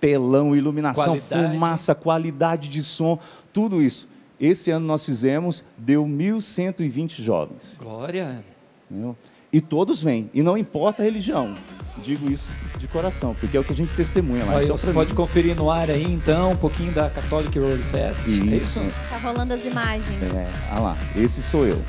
telão, 0.00 0.54
iluminação, 0.54 1.16
Qualidade. 1.18 1.52
fumaça, 1.52 1.94
qualidade 1.94 2.68
de 2.68 2.82
som, 2.82 3.18
tudo 3.52 3.80
isso. 3.82 4.06
Esse 4.38 4.70
ano 4.70 4.84
nós 4.86 5.02
fizemos, 5.04 5.64
deu 5.78 6.04
1.120 6.04 7.22
jovens. 7.22 7.78
Glória. 7.80 8.44
entendeu? 8.90 9.16
E 9.54 9.60
todos 9.60 10.02
vêm, 10.02 10.28
e 10.34 10.42
não 10.42 10.58
importa 10.58 11.00
a 11.00 11.04
religião. 11.04 11.54
Digo 12.02 12.28
isso 12.28 12.48
de 12.76 12.88
coração, 12.88 13.36
porque 13.38 13.56
é 13.56 13.60
o 13.60 13.62
que 13.62 13.72
a 13.72 13.76
gente 13.76 13.94
testemunha 13.94 14.44
lá. 14.44 14.58
Aí 14.58 14.64
Então, 14.64 14.76
você 14.76 14.92
pode 14.92 15.10
mim, 15.10 15.14
conferir 15.14 15.54
no 15.54 15.70
ar 15.70 15.88
aí, 15.92 16.02
então, 16.02 16.50
um 16.50 16.56
pouquinho 16.56 16.90
da 16.90 17.08
Catholic 17.08 17.56
Road 17.56 17.80
Fest. 17.84 18.26
É 18.26 18.30
Isso. 18.30 18.82
Tá 19.08 19.16
rolando 19.16 19.54
as 19.54 19.64
imagens. 19.64 20.34
É, 20.34 20.50
ah 20.72 20.80
lá, 20.80 20.96
esse 21.14 21.40
sou 21.40 21.64
eu. 21.68 21.80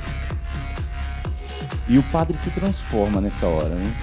E 1.89 1.97
o 1.97 2.03
padre 2.03 2.37
se 2.37 2.51
transforma 2.51 3.19
nessa 3.19 3.47
hora, 3.47 3.69
né? 3.69 3.95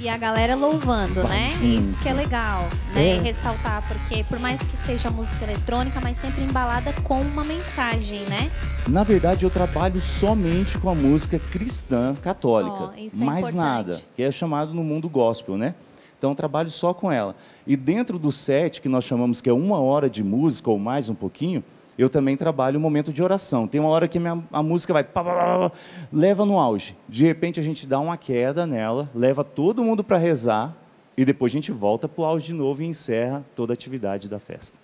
E 0.00 0.08
a 0.08 0.16
galera 0.16 0.54
louvando, 0.54 1.24
né? 1.24 1.50
Isso 1.60 1.98
que 1.98 2.08
é 2.08 2.12
legal, 2.12 2.68
né? 2.94 3.16
É. 3.16 3.20
Ressaltar, 3.20 3.82
porque 3.88 4.22
por 4.22 4.38
mais 4.38 4.62
que 4.62 4.76
seja 4.76 5.10
música 5.10 5.44
eletrônica, 5.44 6.00
mas 6.00 6.16
sempre 6.18 6.44
embalada 6.44 6.92
com 7.02 7.20
uma 7.20 7.42
mensagem, 7.42 8.20
né? 8.26 8.48
Na 8.86 9.02
verdade, 9.02 9.44
eu 9.44 9.50
trabalho 9.50 10.00
somente 10.00 10.78
com 10.78 10.88
a 10.88 10.94
música 10.94 11.40
cristã 11.40 12.14
católica. 12.14 12.92
Ó, 12.92 12.92
isso 12.96 13.24
é 13.24 13.26
mais 13.26 13.48
importante. 13.48 13.56
nada, 13.56 14.00
que 14.14 14.22
é 14.22 14.30
chamado 14.30 14.72
no 14.72 14.84
mundo 14.84 15.08
gospel, 15.08 15.56
né? 15.58 15.74
Então, 16.16 16.30
eu 16.30 16.36
trabalho 16.36 16.70
só 16.70 16.94
com 16.94 17.10
ela. 17.10 17.34
E 17.66 17.76
dentro 17.76 18.20
do 18.20 18.30
set, 18.30 18.80
que 18.80 18.88
nós 18.88 19.02
chamamos 19.02 19.40
que 19.40 19.50
é 19.50 19.52
uma 19.52 19.80
hora 19.80 20.08
de 20.08 20.22
música 20.22 20.70
ou 20.70 20.78
mais 20.78 21.08
um 21.08 21.14
pouquinho, 21.14 21.62
eu 21.98 22.08
também 22.08 22.36
trabalho 22.36 22.78
o 22.78 22.80
momento 22.80 23.12
de 23.12 23.20
oração. 23.22 23.66
Tem 23.66 23.80
uma 23.80 23.90
hora 23.90 24.06
que 24.06 24.20
minha, 24.20 24.40
a 24.52 24.62
música 24.62 24.92
vai 24.92 25.02
pá, 25.02 25.24
pá, 25.24 25.34
pá, 25.34 25.72
leva 26.12 26.46
no 26.46 26.58
auge. 26.58 26.96
De 27.08 27.26
repente, 27.26 27.58
a 27.58 27.62
gente 27.62 27.88
dá 27.88 27.98
uma 27.98 28.16
queda 28.16 28.64
nela, 28.64 29.10
leva 29.12 29.42
todo 29.42 29.82
mundo 29.82 30.04
para 30.04 30.16
rezar 30.16 30.76
e 31.16 31.24
depois 31.24 31.50
a 31.50 31.54
gente 31.54 31.72
volta 31.72 32.08
para 32.08 32.22
o 32.22 32.24
auge 32.24 32.46
de 32.46 32.52
novo 32.52 32.82
e 32.82 32.86
encerra 32.86 33.44
toda 33.56 33.72
a 33.72 33.74
atividade 33.74 34.28
da 34.28 34.38
festa. 34.38 34.78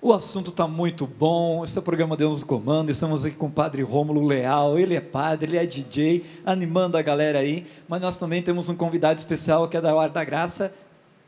O 0.00 0.12
assunto 0.12 0.50
está 0.50 0.66
muito 0.66 1.06
bom. 1.06 1.62
Esse 1.64 1.76
é 1.76 1.80
o 1.80 1.84
programa 1.84 2.16
Deus 2.16 2.30
nos 2.30 2.44
Comanda. 2.44 2.90
Estamos 2.90 3.24
aqui 3.24 3.36
com 3.36 3.46
o 3.46 3.50
padre 3.50 3.82
Rômulo 3.82 4.26
Leal. 4.26 4.78
Ele 4.78 4.94
é 4.94 5.00
padre, 5.00 5.50
ele 5.50 5.56
é 5.58 5.66
DJ, 5.66 6.24
animando 6.44 6.96
a 6.96 7.02
galera 7.02 7.40
aí. 7.40 7.66
Mas 7.88 8.00
nós 8.00 8.16
também 8.16 8.42
temos 8.42 8.68
um 8.68 8.76
convidado 8.76 9.18
especial 9.18 9.68
que 9.68 9.76
é 9.76 9.80
da 9.80 9.94
Hora 9.94 10.10
da 10.10 10.24
Graça, 10.24 10.72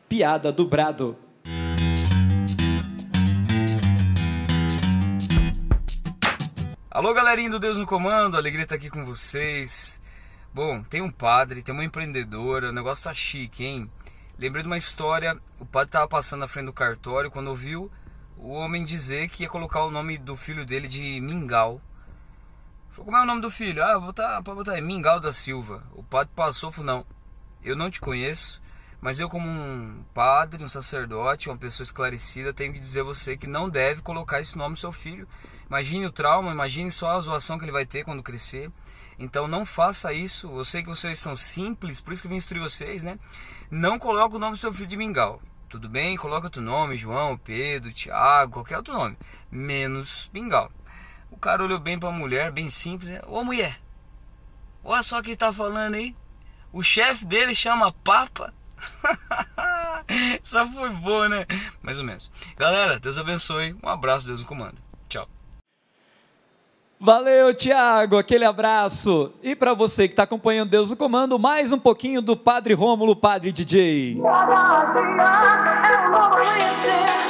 Piada 0.09 0.51
do 0.51 0.65
Alô, 6.91 7.13
galerinha 7.13 7.51
do 7.51 7.59
Deus 7.59 7.77
no 7.77 7.87
Comando, 7.87 8.39
alegria 8.39 8.63
estar 8.63 8.77
aqui 8.77 8.89
com 8.89 9.05
vocês. 9.05 10.01
Bom, 10.55 10.83
tem 10.83 11.03
um 11.03 11.11
padre, 11.11 11.63
tem 11.63 11.75
uma 11.75 11.85
empreendedora, 11.85 12.71
o 12.71 12.73
negócio 12.73 13.05
tá 13.05 13.13
chique, 13.13 13.63
hein? 13.63 13.91
Lembrei 14.39 14.63
de 14.63 14.71
uma 14.71 14.79
história, 14.79 15.39
o 15.61 15.67
padre 15.67 15.91
tava 15.91 16.09
passando 16.09 16.41
na 16.41 16.49
frente 16.49 16.65
do 16.65 16.73
cartório 16.73 17.31
quando 17.31 17.49
ouviu 17.49 17.93
o 18.39 18.53
homem 18.53 18.87
dizer 18.87 19.29
que 19.29 19.43
ia 19.43 19.51
colocar 19.51 19.85
o 19.85 19.91
nome 19.91 20.17
do 20.17 20.35
filho 20.35 20.65
dele 20.65 20.89
de 20.89 21.21
Mingau. 21.21 21.79
Falou, 22.89 23.05
como 23.05 23.19
é 23.19 23.23
o 23.23 23.27
nome 23.27 23.43
do 23.43 23.51
filho? 23.51 23.85
Ah, 23.85 24.01
botar, 24.01 24.43
pode 24.43 24.57
botar 24.57 24.73
aí, 24.73 24.81
Mingau 24.81 25.21
da 25.21 25.31
Silva. 25.31 25.85
O 25.93 26.03
padre 26.03 26.33
passou 26.35 26.73
falou, 26.73 26.87
não, 26.87 27.07
eu 27.63 27.77
não 27.77 27.91
te 27.91 28.01
conheço, 28.01 28.63
mas 29.01 29.21
eu 29.21 29.29
como 29.29 29.49
um 29.49 30.05
padre, 30.13 30.65
um 30.65 30.69
sacerdote, 30.69 31.49
uma 31.49 31.57
pessoa 31.57 31.85
esclarecida, 31.85 32.53
tenho 32.53 32.73
que 32.73 32.79
dizer 32.79 33.03
a 33.03 33.05
você 33.05 33.37
que 33.37 33.47
não 33.47 33.69
deve 33.69 34.03
colocar 34.03 34.41
esse 34.41 34.59
nome 34.59 34.71
no 34.71 34.77
seu 34.77 34.93
filho. 34.93 35.29
Imagine 35.69 36.07
o 36.07 36.13
trauma, 36.13 36.51
imagine 36.51 36.91
só 36.91 37.11
a 37.11 37.21
zoação 37.21 37.59
que 37.59 37.65
ele 37.65 37.73
vai 37.73 37.87
ter 37.87 38.05
quando 38.05 38.23
crescer. 38.23 38.71
Então 39.19 39.47
não 39.47 39.65
faça 39.65 40.13
isso. 40.13 40.49
Eu 40.49 40.65
sei 40.65 40.83
que 40.83 40.89
vocês 40.89 41.19
são 41.19 41.37
simples, 41.37 42.01
por 42.01 42.13
isso 42.13 42.23
que 42.23 42.27
eu 42.27 42.31
vim 42.31 42.37
instruir 42.37 42.63
vocês, 42.63 43.05
né? 43.05 43.19
Não 43.71 43.99
coloque 43.99 44.37
o 44.37 44.39
nome 44.39 44.57
do 44.57 44.61
seu 44.61 44.73
filho 44.73 44.87
de 44.87 44.97
Mingau. 44.97 45.41
Tudo 45.69 45.89
bem? 45.89 46.17
Coloca 46.17 46.47
outro 46.47 46.63
nome, 46.63 46.97
João, 46.97 47.37
Pedro, 47.37 47.93
Tiago, 47.93 48.55
qualquer 48.55 48.79
outro 48.79 48.95
nome. 48.95 49.19
Menos 49.51 50.31
Mingau. 50.33 50.73
O 51.31 51.37
cara 51.37 51.63
olhou 51.63 51.79
bem 51.79 51.99
pra 51.99 52.11
mulher, 52.11 52.51
bem 52.51 52.71
simples. 52.71 53.11
Né? 53.11 53.21
Ô 53.27 53.45
mulher, 53.45 53.79
olha 54.83 55.03
só 55.03 55.21
quem 55.21 55.37
tá 55.37 55.53
falando 55.53 55.95
aí. 55.95 56.17
O 56.73 56.83
chefe 56.83 57.27
dele 57.27 57.55
chama 57.55 57.93
Papa. 57.93 58.55
Só 60.43 60.67
foi 60.67 60.89
boa, 60.91 61.29
né? 61.29 61.47
Mais 61.83 61.99
ou 61.99 62.05
menos. 62.05 62.31
Galera, 62.57 62.99
Deus 62.99 63.19
abençoe. 63.19 63.77
Um 63.83 63.89
abraço, 63.89 64.27
Deus 64.27 64.41
no 64.41 64.47
comando. 64.47 64.77
Tchau. 65.09 65.29
Valeu, 67.01 67.55
Tiago, 67.55 68.19
aquele 68.19 68.45
abraço. 68.45 69.33
E 69.43 69.55
para 69.55 69.73
você 69.73 70.09
que 70.09 70.15
está 70.15 70.25
acompanhando 70.25 70.71
Deus 70.71 70.91
no 70.91 70.97
Comando, 70.97 71.39
mais 71.39 71.71
um 71.71 71.79
pouquinho 71.79 72.21
do 72.21 72.37
Padre 72.37 72.75
Rômulo, 72.75 73.15
Padre 73.15 73.53
DJ. 73.53 74.21
Cada 74.21 75.81
dia 75.87 76.09
um 76.09 76.11
novo 76.11 77.28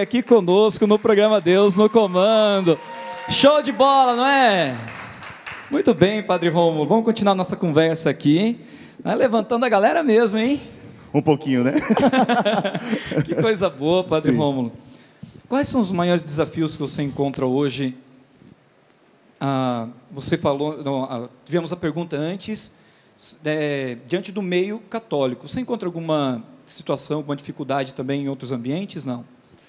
Aqui 0.00 0.22
conosco 0.22 0.86
no 0.86 0.96
programa 0.96 1.40
Deus 1.40 1.76
no 1.76 1.90
Comando. 1.90 2.78
Show 3.28 3.60
de 3.62 3.72
bola, 3.72 4.14
não 4.14 4.24
é? 4.24 4.76
Muito 5.70 5.92
bem, 5.92 6.22
Padre 6.22 6.48
Rômulo. 6.48 6.86
Vamos 6.86 7.04
continuar 7.04 7.34
nossa 7.34 7.56
conversa 7.56 8.08
aqui. 8.08 8.60
Vai 9.02 9.16
levantando 9.16 9.64
a 9.64 9.68
galera 9.68 10.04
mesmo, 10.04 10.38
hein? 10.38 10.60
Um 11.12 11.20
pouquinho, 11.20 11.64
né? 11.64 11.74
Que 13.26 13.34
coisa 13.34 13.68
boa, 13.68 14.04
Padre 14.04 14.30
Sim. 14.30 14.38
Rômulo. 14.38 14.72
Quais 15.48 15.68
são 15.68 15.80
os 15.80 15.90
maiores 15.90 16.22
desafios 16.22 16.74
que 16.74 16.80
você 16.80 17.02
encontra 17.02 17.44
hoje? 17.44 17.96
Ah, 19.40 19.88
você 20.12 20.38
falou, 20.38 20.82
não, 20.84 21.04
ah, 21.04 21.28
tivemos 21.44 21.72
a 21.72 21.76
pergunta 21.76 22.16
antes, 22.16 22.72
é, 23.44 23.96
diante 24.06 24.30
do 24.30 24.42
meio 24.42 24.78
católico. 24.90 25.48
Você 25.48 25.60
encontra 25.60 25.88
alguma 25.88 26.42
situação, 26.66 27.16
alguma 27.16 27.34
dificuldade 27.34 27.94
também 27.94 28.22
em 28.22 28.28
outros 28.28 28.52
ambientes? 28.52 29.04
Não. 29.04 29.24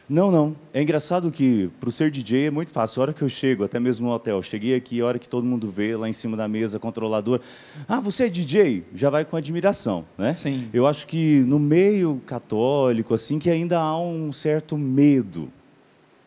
Não, 0.09 0.31
não. 0.31 0.55
É 0.73 0.81
engraçado 0.81 1.31
que 1.31 1.69
para 1.79 1.87
o 1.87 1.91
ser 1.91 2.09
DJ 2.09 2.47
é 2.47 2.51
muito 2.51 2.71
fácil. 2.71 2.99
A 2.99 3.03
hora 3.03 3.13
que 3.13 3.21
eu 3.21 3.29
chego, 3.29 3.63
até 3.63 3.79
mesmo 3.79 4.07
no 4.07 4.13
hotel, 4.13 4.41
cheguei 4.41 4.73
aqui, 4.73 4.99
a 5.01 5.05
hora 5.05 5.19
que 5.19 5.29
todo 5.29 5.45
mundo 5.45 5.69
vê 5.69 5.95
lá 5.95 6.09
em 6.09 6.13
cima 6.13 6.35
da 6.35 6.47
mesa, 6.47 6.79
controlador, 6.79 7.39
ah, 7.87 7.99
você 7.99 8.25
é 8.25 8.29
DJ? 8.29 8.83
Já 8.95 9.11
vai 9.11 9.23
com 9.23 9.37
admiração, 9.37 10.03
né? 10.17 10.33
Sim. 10.33 10.67
Eu 10.73 10.87
acho 10.87 11.05
que 11.05 11.41
no 11.41 11.59
meio 11.59 12.19
católico, 12.25 13.13
assim, 13.13 13.37
que 13.37 13.51
ainda 13.51 13.79
há 13.79 13.99
um 13.99 14.33
certo 14.33 14.75
medo, 14.75 15.51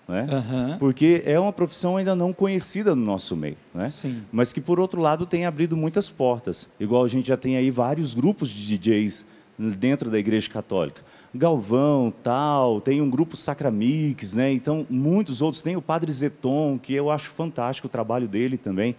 né? 0.07 0.29
Aham. 0.31 0.77
Porque 0.79 1.23
é 1.25 1.39
uma 1.41 1.53
profissão 1.53 1.97
ainda 1.97 2.15
não 2.15 2.33
conhecida 2.33 2.95
no 2.95 3.05
nosso 3.05 3.37
meio, 3.37 3.57
né? 3.75 3.89
Sim. 3.89 4.23
Mas 4.31 4.53
que, 4.53 4.61
por 4.61 4.79
outro 4.79 5.01
lado, 5.01 5.27
tem 5.27 5.45
abrido 5.45 5.77
muitas 5.77 6.09
portas. 6.09 6.69
Igual 6.79 7.03
a 7.05 7.09
gente 7.09 7.27
já 7.27 7.37
tem 7.37 7.57
aí 7.57 7.71
vários 7.71 8.15
grupos 8.15 8.49
de 8.49 8.79
DJs 8.79 9.25
dentro 9.59 10.11
da 10.11 10.19
Igreja 10.19 10.49
Católica. 10.49 11.03
Galvão, 11.35 12.13
tal, 12.23 12.81
tem 12.81 13.01
um 13.01 13.09
grupo 13.09 13.37
Sacramix, 13.37 14.35
né? 14.35 14.53
Então, 14.53 14.87
muitos 14.91 15.41
outros. 15.41 15.63
Tem 15.63 15.77
o 15.77 15.83
Padre 15.83 16.13
Zeton, 16.13 16.79
que 16.79 16.93
eu 16.93 17.11
acho 17.11 17.31
fantástico 17.31 17.87
o 17.87 17.91
trabalho 17.91 18.29
dele 18.29 18.59
também. 18.59 18.95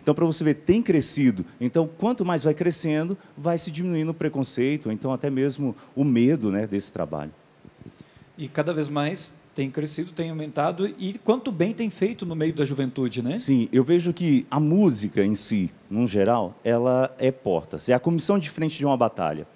Então, 0.00 0.14
para 0.14 0.24
você 0.24 0.42
ver, 0.42 0.54
tem 0.54 0.82
crescido. 0.82 1.44
Então, 1.60 1.88
quanto 1.98 2.24
mais 2.24 2.42
vai 2.42 2.54
crescendo, 2.54 3.16
vai 3.36 3.56
se 3.56 3.70
diminuindo 3.70 4.10
o 4.10 4.14
preconceito, 4.14 4.86
ou 4.86 4.92
então 4.92 5.12
até 5.12 5.30
mesmo 5.30 5.76
o 5.94 6.04
medo 6.04 6.50
né, 6.50 6.66
desse 6.66 6.92
trabalho. 6.92 7.32
E 8.36 8.48
cada 8.48 8.72
vez 8.74 8.88
mais 8.88 9.34
tem 9.54 9.70
crescido, 9.70 10.12
tem 10.12 10.30
aumentado 10.30 10.88
e 10.98 11.18
quanto 11.18 11.52
bem 11.52 11.72
tem 11.72 11.90
feito 11.90 12.24
no 12.24 12.34
meio 12.34 12.54
da 12.54 12.64
juventude, 12.64 13.22
né? 13.22 13.36
Sim, 13.36 13.68
eu 13.72 13.84
vejo 13.84 14.12
que 14.12 14.46
a 14.50 14.58
música 14.58 15.22
em 15.22 15.34
si, 15.34 15.70
num 15.90 16.06
geral, 16.06 16.58
ela 16.64 17.14
é 17.18 17.30
portas. 17.30 17.88
É 17.88 17.92
a 17.92 18.00
comissão 18.00 18.38
de 18.38 18.48
frente 18.50 18.78
de 18.78 18.86
uma 18.86 18.96
batalha. 18.96 19.46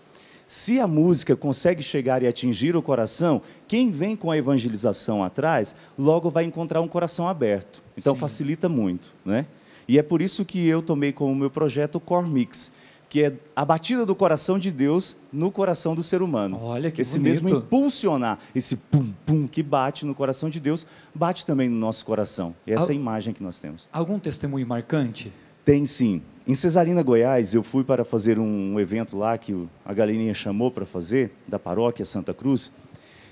Se 0.47 0.79
a 0.79 0.87
música 0.87 1.35
consegue 1.35 1.83
chegar 1.83 2.23
e 2.23 2.27
atingir 2.27 2.77
o 2.77 2.83
coração, 2.83 3.43
quem 3.67 3.91
vem 3.91 4.15
com 4.15 4.31
a 4.31 4.37
evangelização 4.39 5.25
atrás, 5.25 5.75
logo 5.99 6.31
vai 6.31 6.45
encontrar 6.45 6.81
um 6.81 6.87
coração 6.89 7.27
aberto. 7.27 7.83
Então 7.99 8.15
Sim. 8.15 8.21
facilita 8.21 8.69
muito, 8.69 9.13
né? 9.25 9.47
E 9.89 9.99
é 9.99 10.03
por 10.03 10.23
isso 10.23 10.45
que 10.45 10.65
eu 10.67 10.83
tomei 10.83 11.13
como 11.13 11.35
meu 11.35 11.51
projeto 11.51 11.97
o 11.97 12.01
Core 12.01 12.29
Mix, 12.29 12.71
que 13.09 13.23
é 13.25 13.33
a 13.55 13.65
batida 13.65 14.05
do 14.07 14.15
coração 14.15 14.59
de 14.59 14.71
Deus 14.71 15.17
no 15.33 15.51
coração 15.51 15.95
do 15.95 16.03
ser 16.03 16.23
humano. 16.23 16.59
Olha 16.63 16.91
que 16.91 17.01
esse 17.03 17.19
bonito. 17.19 17.43
mesmo 17.45 17.59
impulsionar, 17.59 18.39
esse 18.55 18.77
pum 18.77 19.13
pum 19.25 19.47
que 19.47 19.63
bate 19.63 20.05
no 20.07 20.15
coração 20.15 20.49
de 20.51 20.59
Deus, 20.61 20.87
bate 21.15 21.45
também 21.47 21.69
no 21.69 21.77
nosso 21.77 22.05
coração. 22.05 22.55
E 22.67 22.73
essa 22.73 22.85
Al- 22.85 22.89
é 22.91 22.93
a 22.93 22.97
imagem 22.97 23.33
que 23.35 23.43
nós 23.43 23.59
temos. 23.61 23.89
Algum 23.93 24.19
testemunho 24.19 24.67
marcante? 24.67 25.33
Tem 25.67 25.85
sim. 25.85 26.23
Em 26.47 26.55
Cesarina, 26.55 27.03
Goiás, 27.03 27.53
eu 27.53 27.61
fui 27.61 27.83
para 27.83 28.05
fazer 28.05 28.39
um 28.39 28.79
evento 28.79 29.19
lá 29.19 29.37
que 29.37 29.67
a 29.85 29.93
galerinha 29.93 30.33
chamou 30.33 30.71
para 30.71 30.87
fazer, 30.87 31.33
da 31.45 31.59
paróquia 31.59 32.05
Santa 32.05 32.33
Cruz. 32.33 32.71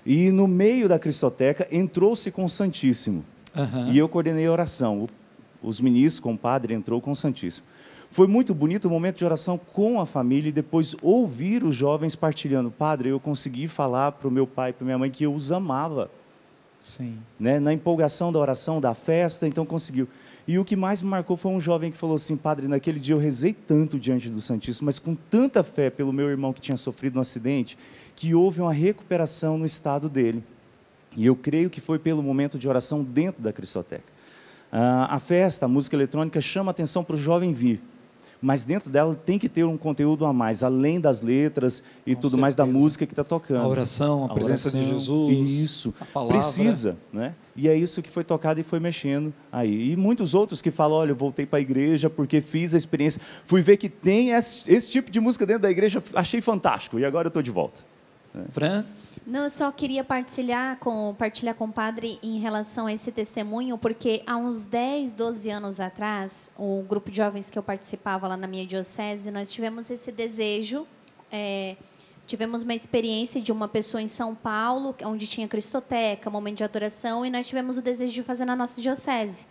E 0.05 0.33
no 0.33 0.49
meio 0.49 0.89
da 0.89 0.99
Cristoteca 0.99 1.69
entrou-se 1.71 2.33
com 2.33 2.45
o 2.45 2.49
Santíssimo. 2.49 3.25
Aham. 3.55 3.89
E 3.93 3.97
eu 3.97 4.09
coordenei 4.09 4.47
a 4.47 4.51
oração. 4.51 5.09
Os 5.63 5.81
ministros, 5.81 6.19
com 6.19 6.35
o 6.35 6.37
padre, 6.37 6.75
entrou 6.75 7.01
com 7.01 7.13
o 7.13 7.17
Santíssimo. 7.17 7.69
Foi 8.11 8.27
muito 8.27 8.53
bonito 8.53 8.87
o 8.87 8.91
momento 8.91 9.19
de 9.19 9.25
oração 9.25 9.57
com 9.73 10.01
a 10.01 10.05
família 10.05 10.49
e 10.49 10.53
depois 10.53 10.97
ouvir 11.01 11.63
os 11.63 11.77
jovens 11.77 12.17
partilhando. 12.17 12.69
Padre, 12.69 13.11
eu 13.11 13.21
consegui 13.21 13.69
falar 13.69 14.11
para 14.11 14.27
o 14.27 14.31
meu 14.31 14.45
pai 14.47 14.71
e 14.71 14.73
para 14.73 14.85
minha 14.85 14.99
mãe 14.99 15.09
que 15.09 15.25
eu 15.25 15.33
os 15.33 15.53
amava 15.53 16.11
Sim. 16.81 17.17
né, 17.39 17.61
na 17.61 17.73
empolgação 17.73 18.33
da 18.33 18.41
oração, 18.41 18.81
da 18.81 18.93
festa, 18.93 19.47
então 19.47 19.65
conseguiu. 19.65 20.09
E 20.47 20.59
o 20.59 20.65
que 20.65 20.77
mais 20.77 21.01
me 21.01 21.09
marcou 21.09 21.37
foi 21.37 21.51
um 21.53 21.61
jovem 21.61 21.91
que 21.91 21.97
falou 21.97 22.17
assim: 22.17 22.37
Padre, 22.37 22.69
naquele 22.69 23.01
dia 23.01 23.15
eu 23.15 23.19
rezei 23.19 23.53
tanto 23.53 23.99
diante 23.99 24.29
do 24.29 24.41
Santíssimo, 24.41 24.87
mas 24.87 24.99
com 24.99 25.15
tanta 25.15 25.63
fé 25.65 25.89
pelo 25.89 26.13
meu 26.13 26.29
irmão 26.29 26.53
que 26.53 26.61
tinha 26.61 26.77
sofrido 26.77 27.19
um 27.19 27.21
acidente, 27.23 27.79
que 28.15 28.35
houve 28.35 28.61
uma 28.61 28.73
recuperação 28.73 29.57
no 29.57 29.65
estado 29.65 30.09
dele. 30.09 30.45
E 31.17 31.25
eu 31.25 31.35
creio 31.35 31.71
que 31.71 31.81
foi 31.81 31.99
pelo 31.99 32.23
momento 32.23 32.59
de 32.59 32.69
oração 32.69 33.03
dentro 33.03 33.43
da 33.43 33.53
Cristoteca. 33.53 34.13
Ah, 34.71 35.15
a 35.15 35.21
festa, 35.21 35.67
a 35.67 35.69
música 35.69 35.97
eletrônica 35.97 36.41
chama 36.41 36.71
atenção 36.71 37.05
para 37.05 37.15
o 37.15 37.19
jovem 37.19 37.53
vir. 37.53 37.81
Mas 38.45 38.63
dentro 38.63 38.91
dela 38.91 39.15
tem 39.15 39.39
que 39.39 39.49
ter 39.49 39.65
um 39.65 39.75
conteúdo 39.75 40.27
a 40.27 40.33
mais, 40.33 40.63
além 40.63 41.01
das 41.01 41.23
letras 41.23 41.83
e 42.07 42.15
Com 42.15 42.21
tudo 42.21 42.37
mais 42.37 42.55
da 42.55 42.65
certeza. 42.65 42.85
música 42.85 43.07
que 43.07 43.13
está 43.13 43.25
tocando. 43.25 43.65
A 43.65 43.67
oração, 43.67 44.27
a, 44.27 44.35
presença 44.35 44.71
de 44.71 44.77
oração, 44.77 44.99
Jesus. 44.99 45.51
Isso. 45.51 45.95
a 45.99 46.05
palavra. 46.05 46.37
Precisa, 46.37 46.95
né? 47.11 47.35
E 47.57 47.71
é 47.71 47.75
isso 47.75 48.03
que 48.03 48.11
foi 48.11 48.23
tocado 48.23 48.61
e 48.61 48.63
foi 48.63 48.79
mexendo 48.79 49.33
aí. 49.51 49.93
E 49.93 49.97
muitos 49.97 50.35
outros 50.35 50.61
que 50.61 50.71
falam, 50.71 50.99
olha, 50.99 51.13
eu 51.13 51.17
voltei 51.17 51.47
para 51.47 51.59
a 51.59 51.63
igreja 51.63 52.11
porque 52.11 52.43
fiz 52.43 52.75
a 52.75 52.77
experiência, 52.77 53.19
fui 53.47 53.63
ver 53.63 53.79
que 53.79 53.89
tem 53.89 54.33
esse, 54.33 54.71
esse 54.71 54.91
tipo 54.91 55.11
de 55.11 55.21
música 55.21 55.47
dentro 55.47 55.63
da 55.63 55.71
igreja, 55.71 56.03
achei 56.15 56.43
fantástico 56.43 56.99
e 56.99 57.05
agora 57.07 57.29
eu 57.29 57.31
estou 57.31 57.43
de 57.43 57.51
volta. 57.51 57.81
Fran? 58.51 58.85
Não, 59.27 59.45
eu 59.45 59.51
só 59.51 59.71
queria 59.73 60.05
partilhar 60.05 60.77
com, 60.79 61.15
partilhar 61.19 61.55
com 61.55 61.65
o 61.65 61.73
padre 61.73 62.19
em 62.23 62.39
relação 62.39 62.87
a 62.87 62.93
esse 62.93 63.11
testemunho, 63.11 63.79
porque 63.79 64.23
há 64.27 64.37
uns 64.37 64.63
10, 64.63 65.15
12 65.15 65.51
anos 65.51 65.81
atrás, 65.81 66.51
o 66.59 66.83
grupo 66.83 67.11
de 67.11 67.17
jovens 67.17 67.51
que 67.51 67.59
eu 67.59 67.63
participava 67.63 68.29
lá 68.29 68.37
na 68.37 68.47
minha 68.47 68.67
diocese, 68.67 69.31
nós 69.31 69.51
tivemos 69.51 69.91
esse 69.91 70.13
desejo, 70.13 70.87
é, 71.33 71.77
tivemos 72.27 72.63
uma 72.63 72.75
experiência 72.75 73.41
de 73.41 73.51
uma 73.51 73.67
pessoa 73.67 74.03
em 74.03 74.09
São 74.09 74.35
Paulo, 74.35 74.95
onde 75.05 75.27
tinha 75.27 75.49
cristoteca, 75.49 76.29
momento 76.29 76.59
de 76.59 76.65
adoração, 76.65 77.25
e 77.25 77.31
nós 77.31 77.47
tivemos 77.47 77.79
o 77.79 77.83
desejo 77.83 78.13
de 78.13 78.23
fazer 78.23 78.45
na 78.45 78.57
nossa 78.57 78.81
diocese, 78.81 79.47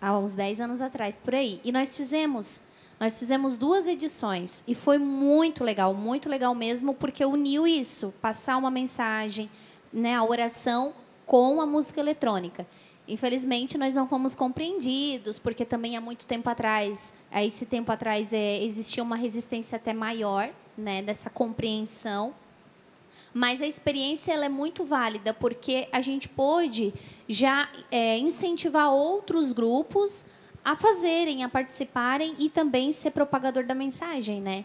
há 0.00 0.18
uns 0.18 0.32
10 0.32 0.60
anos 0.60 0.80
atrás, 0.80 1.16
por 1.16 1.34
aí. 1.34 1.60
E 1.64 1.70
nós 1.70 1.96
fizemos. 1.96 2.60
Nós 3.04 3.18
fizemos 3.18 3.54
duas 3.54 3.86
edições 3.86 4.64
e 4.66 4.74
foi 4.74 4.96
muito 4.96 5.62
legal, 5.62 5.92
muito 5.92 6.26
legal 6.26 6.54
mesmo, 6.54 6.94
porque 6.94 7.22
uniu 7.22 7.66
isso, 7.66 8.14
passar 8.18 8.56
uma 8.56 8.70
mensagem, 8.70 9.50
né, 9.92 10.14
a 10.14 10.24
oração 10.24 10.94
com 11.26 11.60
a 11.60 11.66
música 11.66 12.00
eletrônica. 12.00 12.66
Infelizmente, 13.06 13.76
nós 13.76 13.92
não 13.92 14.08
fomos 14.08 14.34
compreendidos, 14.34 15.38
porque 15.38 15.66
também 15.66 15.98
há 15.98 16.00
muito 16.00 16.24
tempo 16.24 16.48
atrás, 16.48 17.12
há 17.30 17.44
esse 17.44 17.66
tempo 17.66 17.92
atrás, 17.92 18.32
é, 18.32 18.64
existia 18.64 19.02
uma 19.02 19.16
resistência 19.16 19.76
até 19.76 19.92
maior, 19.92 20.48
né, 20.74 21.02
dessa 21.02 21.28
compreensão. 21.28 22.34
Mas 23.34 23.60
a 23.60 23.66
experiência 23.66 24.32
ela 24.32 24.46
é 24.46 24.48
muito 24.48 24.82
válida, 24.82 25.34
porque 25.34 25.88
a 25.92 26.00
gente 26.00 26.26
pôde 26.26 26.94
já 27.28 27.68
é, 27.90 28.16
incentivar 28.16 28.90
outros 28.90 29.52
grupos 29.52 30.24
a 30.64 30.74
fazerem, 30.74 31.44
a 31.44 31.48
participarem 31.48 32.34
e 32.38 32.48
também 32.48 32.92
ser 32.92 33.10
propagador 33.10 33.64
da 33.64 33.74
mensagem, 33.74 34.40
né? 34.40 34.64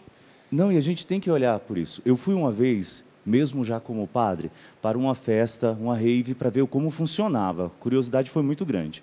Não, 0.50 0.72
e 0.72 0.76
a 0.76 0.80
gente 0.80 1.06
tem 1.06 1.20
que 1.20 1.30
olhar 1.30 1.60
por 1.60 1.76
isso. 1.76 2.00
Eu 2.04 2.16
fui 2.16 2.34
uma 2.34 2.50
vez, 2.50 3.04
mesmo 3.24 3.62
já 3.62 3.78
como 3.78 4.06
padre, 4.06 4.50
para 4.80 4.96
uma 4.96 5.14
festa, 5.14 5.76
uma 5.78 5.94
rave, 5.94 6.34
para 6.34 6.50
ver 6.50 6.66
como 6.66 6.90
funcionava. 6.90 7.66
A 7.66 7.68
curiosidade 7.68 8.30
foi 8.30 8.42
muito 8.42 8.64
grande. 8.64 9.02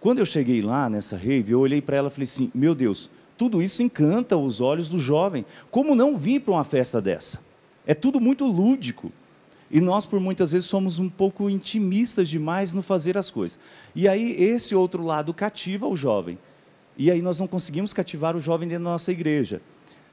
Quando 0.00 0.20
eu 0.20 0.26
cheguei 0.26 0.62
lá 0.62 0.88
nessa 0.88 1.16
rave, 1.16 1.52
eu 1.52 1.60
olhei 1.60 1.82
para 1.82 1.96
ela 1.96 2.08
e 2.08 2.10
falei 2.10 2.24
assim: 2.24 2.50
meu 2.54 2.74
Deus, 2.74 3.10
tudo 3.36 3.60
isso 3.60 3.82
encanta 3.82 4.36
os 4.36 4.60
olhos 4.60 4.88
do 4.88 4.98
jovem. 4.98 5.44
Como 5.70 5.94
não 5.94 6.16
vir 6.16 6.40
para 6.40 6.52
uma 6.54 6.64
festa 6.64 7.00
dessa? 7.00 7.40
É 7.86 7.94
tudo 7.94 8.20
muito 8.20 8.44
lúdico. 8.44 9.12
E 9.70 9.80
nós, 9.80 10.06
por 10.06 10.18
muitas 10.18 10.52
vezes, 10.52 10.68
somos 10.68 10.98
um 10.98 11.08
pouco 11.08 11.50
intimistas 11.50 12.28
demais 12.28 12.72
no 12.72 12.82
fazer 12.82 13.18
as 13.18 13.30
coisas. 13.30 13.58
E 13.94 14.08
aí, 14.08 14.32
esse 14.32 14.74
outro 14.74 15.04
lado 15.04 15.34
cativa 15.34 15.86
o 15.86 15.96
jovem. 15.96 16.38
E 16.96 17.10
aí, 17.10 17.20
nós 17.20 17.38
não 17.38 17.46
conseguimos 17.46 17.92
cativar 17.92 18.36
o 18.36 18.40
jovem 18.40 18.68
dentro 18.68 18.84
da 18.84 18.90
nossa 18.90 19.12
igreja. 19.12 19.60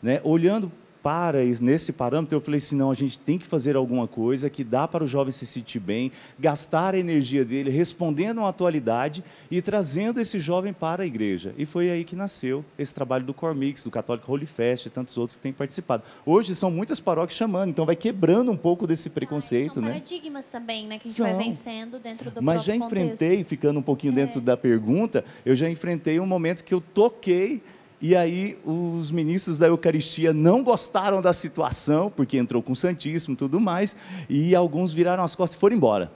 Né? 0.02 0.20
Olhando 0.24 0.72
para 1.06 1.44
es- 1.44 1.60
nesse 1.60 1.94
parâmetro, 1.94 2.36
eu 2.36 2.42
falei 2.42 2.58
assim, 2.58 2.76
não, 2.76 2.90
a 2.90 2.96
gente 2.96 3.20
tem 3.20 3.38
que 3.38 3.46
fazer 3.46 3.76
alguma 3.76 4.08
coisa 4.08 4.50
que 4.50 4.64
dá 4.64 4.88
para 4.88 5.04
o 5.04 5.08
jovem 5.08 5.32
se 5.32 5.46
sentir 5.46 5.80
bem, 5.80 6.12
gastar 6.40 6.96
a 6.96 6.98
energia 6.98 7.46
dele, 7.46 7.70
respondendo 7.70 8.42
à 8.42 8.50
atualidade 8.50 9.24
e 9.52 9.62
trazendo 9.62 10.20
esse 10.20 10.40
jovem 10.40 10.74
para 10.74 11.04
a 11.04 11.06
igreja. 11.06 11.54
E 11.60 11.66
foi 11.66 11.92
aí 11.92 12.04
que 12.04 12.16
nasceu 12.16 12.66
esse 12.76 12.96
trabalho 12.96 13.24
do 13.24 13.36
Cormix, 13.36 13.84
do 13.84 13.92
Católico 13.92 14.32
Holy 14.32 14.48
Fest 14.48 14.88
e 14.88 14.90
tantos 14.90 15.16
outros 15.16 15.36
que 15.36 15.44
têm 15.44 15.54
participado. 15.54 16.02
Hoje 16.26 16.56
são 16.56 16.72
muitas 16.72 17.00
paróquias 17.00 17.38
chamando, 17.38 17.70
então 17.70 17.86
vai 17.86 17.96
quebrando 17.96 18.52
um 18.52 18.58
pouco 18.58 18.88
desse 18.88 19.12
preconceito, 19.12 19.76
São 19.76 19.84
né? 19.84 19.90
paradigmas 19.90 20.48
também, 20.48 20.88
né, 20.88 20.98
que 20.98 21.08
a 21.08 21.12
gente 21.12 21.18
São. 21.18 21.28
vai 21.36 21.38
vencendo 21.46 22.00
dentro 22.00 22.32
do 22.32 22.42
Mas 22.42 22.64
já 22.64 22.76
enfrentei, 22.76 23.12
contexto. 23.12 23.42
É. 23.42 23.44
ficando 23.44 23.80
um 23.80 23.84
pouquinho 23.84 24.12
dentro 24.12 24.42
da 24.42 24.58
pergunta, 24.58 25.24
eu 25.46 25.54
já 25.54 25.70
enfrentei 25.70 26.20
um 26.20 26.26
momento 26.26 26.64
que 26.64 26.74
eu 26.74 26.82
toquei 26.82 27.62
e 28.02 28.16
aí 28.16 28.58
os 28.66 29.10
ministros 29.10 29.58
da 29.58 29.68
Eucaristia 29.68 30.34
não 30.34 30.64
gostaram 30.64 31.22
da 31.22 31.34
situação, 31.34 32.12
porque 32.12 32.38
entrou 32.38 32.62
com 32.62 32.74
o 32.74 32.76
Santíssimo 32.76 33.34
e 33.34 33.38
tudo 33.38 33.60
mais, 33.60 33.96
e 34.30 34.54
alguns 34.54 34.94
viraram 34.94 35.24
as 35.24 35.36
costas 35.36 35.58
e 35.58 35.60
foram 35.60 35.76
embora. 35.76 36.12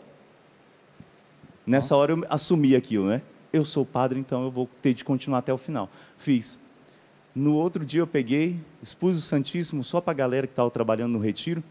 Nessa 1.66 1.96
hora 1.96 2.14
eu 2.14 2.26
assumi 2.30 2.76
aquilo, 2.76 3.08
né? 3.08 3.22
Eu 3.54 3.64
sou 3.64 3.86
padre, 3.86 4.20
então 4.20 4.44
eu 4.44 4.52
vou 4.52 4.70
ter 4.82 4.94
de 4.94 5.04
continuar 5.04 5.40
até 5.40 5.54
o 5.54 5.58
final. 5.58 5.90
Fiz. 6.18 6.60
No 7.34 7.56
outro 7.56 7.86
dia 7.86 8.02
eu 8.02 8.08
peguei, 8.08 8.60
expus 8.82 9.18
o 9.18 9.22
Santíssimo 9.22 9.84
só 9.84 10.02
para 10.02 10.12
a 10.12 10.16
galera 10.16 10.48
que 10.48 10.52
estava 10.52 10.70
trabalhando 10.70 11.14
no 11.14 11.20
retiro, 11.20 11.64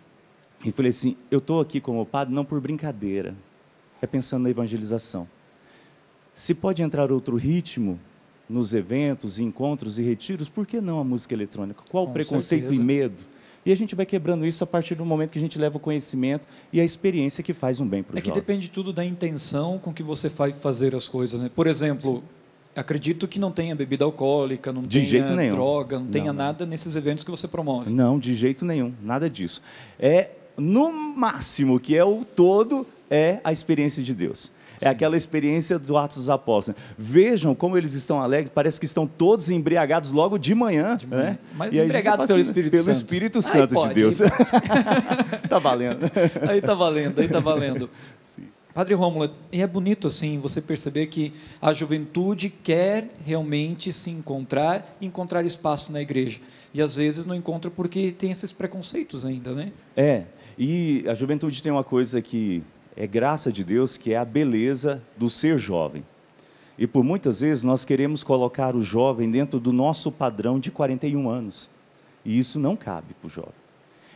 E 0.64 0.72
falei 0.72 0.90
assim: 0.90 1.16
eu 1.30 1.38
estou 1.38 1.60
aqui 1.60 1.80
como 1.80 2.04
padre 2.04 2.34
não 2.34 2.44
por 2.44 2.60
brincadeira, 2.60 3.34
é 4.00 4.06
pensando 4.06 4.44
na 4.44 4.50
evangelização. 4.50 5.28
Se 6.34 6.54
pode 6.54 6.82
entrar 6.82 7.10
outro 7.12 7.36
ritmo 7.36 7.98
nos 8.48 8.72
eventos, 8.74 9.38
encontros 9.38 9.98
e 9.98 10.02
retiros, 10.02 10.48
por 10.48 10.66
que 10.66 10.80
não 10.80 10.98
a 11.00 11.04
música 11.04 11.34
eletrônica? 11.34 11.82
Qual 11.90 12.04
o 12.04 12.08
preconceito 12.10 12.62
certeza. 12.68 12.80
e 12.82 12.84
medo? 12.84 13.22
E 13.66 13.72
a 13.72 13.76
gente 13.76 13.94
vai 13.94 14.06
quebrando 14.06 14.46
isso 14.46 14.64
a 14.64 14.66
partir 14.66 14.94
do 14.94 15.04
momento 15.04 15.30
que 15.30 15.38
a 15.38 15.42
gente 15.42 15.58
leva 15.58 15.76
o 15.76 15.80
conhecimento 15.80 16.46
e 16.72 16.80
a 16.80 16.84
experiência 16.84 17.42
que 17.44 17.52
faz 17.52 17.80
um 17.80 17.86
bem 17.86 18.02
para 18.02 18.14
o 18.14 18.18
É 18.18 18.22
que 18.22 18.28
jovem. 18.28 18.40
depende 18.40 18.70
tudo 18.70 18.92
da 18.92 19.04
intenção 19.04 19.78
com 19.78 19.92
que 19.92 20.02
você 20.02 20.28
vai 20.30 20.52
fazer 20.52 20.94
as 20.94 21.06
coisas. 21.06 21.40
Né? 21.42 21.50
Por 21.54 21.66
exemplo, 21.66 22.22
acredito 22.74 23.28
que 23.28 23.38
não 23.38 23.50
tenha 23.50 23.74
bebida 23.74 24.04
alcoólica, 24.06 24.72
não 24.72 24.80
De 24.80 25.04
tenha 25.10 25.52
droga, 25.52 25.98
não, 25.98 26.04
Não, 26.06 26.10
tenha 26.10 26.32
não. 26.32 26.34
nada 26.44 26.64
nesses 26.64 26.96
eventos 26.96 27.24
que 27.24 27.30
você 27.30 27.46
promove. 27.46 27.90
Não, 27.90 28.18
de 28.18 28.34
jeito 28.34 28.64
nenhum, 28.64 28.94
nada 29.02 29.28
disso. 29.28 29.60
É 29.98 30.30
no 30.56 30.90
máximo 30.90 31.78
que 31.78 31.94
é 31.96 32.04
o 32.04 32.24
todo 32.24 32.86
é 33.10 33.40
a 33.44 33.52
experiência 33.52 34.02
de 34.02 34.14
Deus. 34.14 34.50
É 34.80 34.88
aquela 34.88 35.16
experiência 35.16 35.78
do 35.78 35.96
Atos 35.96 36.18
dos 36.18 36.30
Apóstolos. 36.30 36.80
Vejam 36.96 37.54
como 37.54 37.76
eles 37.76 37.94
estão 37.94 38.20
alegres, 38.20 38.52
parece 38.54 38.78
que 38.78 38.86
estão 38.86 39.06
todos 39.06 39.50
embriagados 39.50 40.10
logo 40.10 40.38
de 40.38 40.54
manhã. 40.54 40.98
manhã. 41.06 41.22
Né? 41.22 41.38
Mas 41.54 41.72
E 41.72 41.76
aí 41.76 41.80
a 41.80 41.82
gente 41.82 41.84
embriagados 41.86 42.26
pelo 42.26 42.40
assim, 42.40 42.48
Espírito 42.48 42.70
pelo 42.70 42.84
Santo. 42.84 42.94
Espírito 42.94 43.42
Santo 43.42 43.74
pode, 43.74 43.88
de 43.88 43.94
Deus. 44.00 44.18
tá 45.48 45.58
valendo. 45.58 46.10
Aí 46.48 46.60
tá 46.60 46.74
valendo, 46.74 47.20
aí 47.20 47.28
tá 47.28 47.40
valendo. 47.40 47.90
Padre 48.78 48.94
Rômulo, 48.94 49.28
e 49.50 49.60
é 49.60 49.66
bonito 49.66 50.06
assim 50.06 50.38
você 50.38 50.60
perceber 50.60 51.08
que 51.08 51.32
a 51.60 51.72
juventude 51.72 52.48
quer 52.48 53.10
realmente 53.26 53.92
se 53.92 54.08
encontrar, 54.08 54.96
encontrar 55.00 55.44
espaço 55.44 55.90
na 55.90 56.00
igreja. 56.00 56.38
E 56.72 56.80
às 56.80 56.94
vezes 56.94 57.26
não 57.26 57.34
encontra 57.34 57.72
porque 57.72 58.12
tem 58.16 58.30
esses 58.30 58.52
preconceitos 58.52 59.24
ainda, 59.24 59.52
né? 59.52 59.72
É, 59.96 60.26
e 60.56 61.04
a 61.08 61.14
juventude 61.14 61.60
tem 61.60 61.72
uma 61.72 61.82
coisa 61.82 62.22
que 62.22 62.62
é 63.00 63.06
graça 63.06 63.52
de 63.52 63.62
Deus, 63.62 63.96
que 63.96 64.12
é 64.12 64.16
a 64.16 64.24
beleza 64.24 65.00
do 65.16 65.30
ser 65.30 65.56
jovem. 65.56 66.04
E 66.76 66.84
por 66.84 67.04
muitas 67.04 67.38
vezes 67.38 67.62
nós 67.62 67.84
queremos 67.84 68.24
colocar 68.24 68.74
o 68.74 68.82
jovem 68.82 69.30
dentro 69.30 69.60
do 69.60 69.72
nosso 69.72 70.10
padrão 70.10 70.58
de 70.58 70.72
41 70.72 71.28
anos. 71.28 71.70
E 72.24 72.36
isso 72.36 72.58
não 72.58 72.76
cabe 72.76 73.14
para 73.14 73.28
o 73.28 73.30
jovem. 73.30 73.52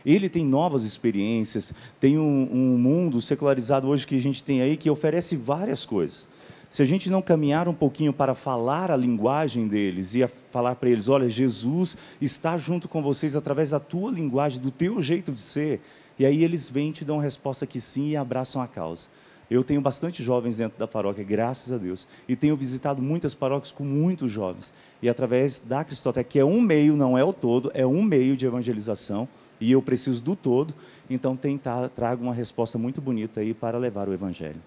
Ele 0.05 0.27
tem 0.27 0.45
novas 0.45 0.83
experiências, 0.83 1.73
tem 1.97 2.19
um, 2.19 2.49
um 2.51 2.77
mundo 2.77 3.21
secularizado 3.21 3.87
hoje 3.87 4.05
que 4.05 4.15
a 4.15 4.21
gente 4.21 4.43
tem 4.43 4.61
aí 4.61 4.75
que 4.75 4.89
oferece 4.89 5.37
várias 5.37 5.85
coisas. 5.85 6.27
Se 6.69 6.81
a 6.81 6.85
gente 6.85 7.09
não 7.09 7.21
caminhar 7.21 7.69
um 7.69 7.73
pouquinho 7.73 8.11
para 8.11 8.35
falar 8.35 8.91
a 8.91 8.97
linguagem 8.97 9.65
deles 9.65 10.13
e 10.13 10.27
falar 10.51 10.75
para 10.75 10.89
eles, 10.89 11.07
olha, 11.07 11.29
Jesus 11.29 11.95
está 12.19 12.57
junto 12.57 12.89
com 12.89 13.01
vocês 13.01 13.33
através 13.37 13.69
da 13.69 13.79
tua 13.79 14.11
linguagem, 14.11 14.59
do 14.59 14.71
teu 14.71 15.01
jeito 15.01 15.31
de 15.31 15.39
ser, 15.39 15.79
e 16.17 16.25
aí 16.25 16.43
eles 16.43 16.69
vêm 16.69 16.91
te 16.91 17.03
dão 17.03 17.17
resposta 17.17 17.65
que 17.65 17.81
sim 17.81 18.09
e 18.09 18.17
abraçam 18.17 18.61
a 18.61 18.67
causa. 18.67 19.07
Eu 19.49 19.63
tenho 19.63 19.81
bastante 19.81 20.23
jovens 20.23 20.57
dentro 20.57 20.79
da 20.79 20.87
paróquia, 20.87 21.23
graças 21.23 21.71
a 21.71 21.77
Deus, 21.77 22.07
e 22.27 22.35
tenho 22.35 22.55
visitado 22.55 23.01
muitas 23.01 23.35
paróquias 23.35 23.71
com 23.71 23.83
muitos 23.83 24.31
jovens. 24.31 24.73
E 25.01 25.09
através 25.09 25.59
da 25.59 25.83
Cristotec, 25.83 26.29
que 26.29 26.39
é 26.39 26.45
um 26.45 26.61
meio, 26.61 26.95
não 26.95 27.17
é 27.17 27.23
o 27.23 27.33
todo, 27.33 27.69
é 27.73 27.85
um 27.85 28.01
meio 28.01 28.35
de 28.35 28.45
evangelização, 28.45 29.27
e 29.59 29.71
eu 29.71 29.81
preciso 29.81 30.23
do 30.23 30.35
todo, 30.35 30.73
então 31.09 31.35
tentar 31.35 31.89
trago 31.89 32.23
uma 32.23 32.33
resposta 32.33 32.77
muito 32.77 33.01
bonita 33.01 33.41
aí 33.41 33.53
para 33.53 33.77
levar 33.77 34.09
o 34.09 34.13
evangelho. 34.13 34.61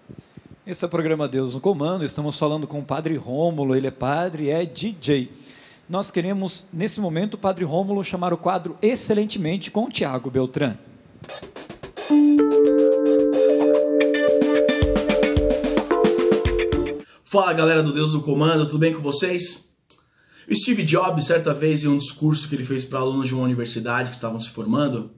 Esse 0.65 0.83
é 0.83 0.87
o 0.87 0.91
programa 0.91 1.27
Deus 1.27 1.53
no 1.53 1.61
Comando. 1.61 2.03
Estamos 2.03 2.37
falando 2.37 2.67
com 2.67 2.79
o 2.79 2.83
Padre 2.83 3.15
Rômulo. 3.15 3.75
Ele 3.75 3.87
é 3.87 3.91
padre 3.91 4.49
é 4.49 4.65
DJ. 4.65 5.31
Nós 5.87 6.11
queremos, 6.11 6.69
nesse 6.73 6.99
momento, 6.99 7.35
o 7.35 7.37
Padre 7.37 7.63
Rômulo 7.63 8.03
chamar 8.03 8.33
o 8.33 8.37
quadro 8.37 8.75
excelentemente 8.81 9.71
com 9.71 9.85
o 9.85 9.89
Tiago 9.89 10.29
Beltrán. 10.29 10.75
Fala 17.23 17.53
galera 17.53 17.83
do 17.83 17.93
Deus 17.93 18.13
no 18.13 18.21
Comando, 18.21 18.65
tudo 18.65 18.79
bem 18.79 18.93
com 18.93 19.01
vocês? 19.01 19.67
O 20.49 20.55
Steve 20.55 20.83
Jobs, 20.83 21.25
certa 21.25 21.53
vez, 21.53 21.83
em 21.83 21.87
um 21.87 21.97
discurso 21.97 22.47
que 22.47 22.55
ele 22.55 22.63
fez 22.63 22.85
para 22.85 22.99
alunos 22.99 23.27
de 23.27 23.35
uma 23.35 23.43
universidade 23.43 24.09
que 24.09 24.15
estavam 24.15 24.39
se 24.39 24.49
formando, 24.49 25.11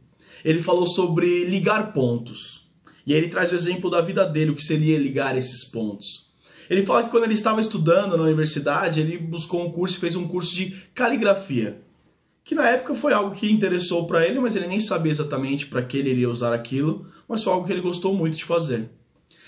ele 0.43 0.61
falou 0.61 0.87
sobre 0.87 1.45
ligar 1.45 1.93
pontos. 1.93 2.67
E 3.05 3.13
aí 3.13 3.19
ele 3.19 3.29
traz 3.29 3.51
o 3.51 3.55
exemplo 3.55 3.89
da 3.89 4.01
vida 4.01 4.25
dele, 4.25 4.51
o 4.51 4.55
que 4.55 4.63
seria 4.63 4.97
ligar 4.97 5.37
esses 5.37 5.63
pontos. 5.63 6.29
Ele 6.69 6.85
fala 6.85 7.03
que 7.03 7.09
quando 7.09 7.25
ele 7.25 7.33
estava 7.33 7.61
estudando 7.61 8.17
na 8.17 8.23
universidade, 8.23 8.99
ele 8.99 9.17
buscou 9.17 9.65
um 9.65 9.71
curso 9.71 9.97
e 9.97 9.99
fez 9.99 10.15
um 10.15 10.27
curso 10.27 10.53
de 10.53 10.71
caligrafia. 10.93 11.81
Que 12.49 12.55
na 12.55 12.67
época 12.67 12.95
foi 12.95 13.13
algo 13.13 13.35
que 13.35 13.51
interessou 13.51 14.07
para 14.07 14.25
ele, 14.25 14.39
mas 14.39 14.55
ele 14.55 14.65
nem 14.65 14.79
sabia 14.79 15.11
exatamente 15.11 15.67
para 15.67 15.83
que 15.83 15.95
ele 15.95 16.09
iria 16.09 16.27
usar 16.27 16.51
aquilo, 16.51 17.05
mas 17.27 17.43
foi 17.43 17.53
algo 17.53 17.63
que 17.63 17.71
ele 17.71 17.79
gostou 17.79 18.11
muito 18.15 18.35
de 18.35 18.43
fazer. 18.43 18.89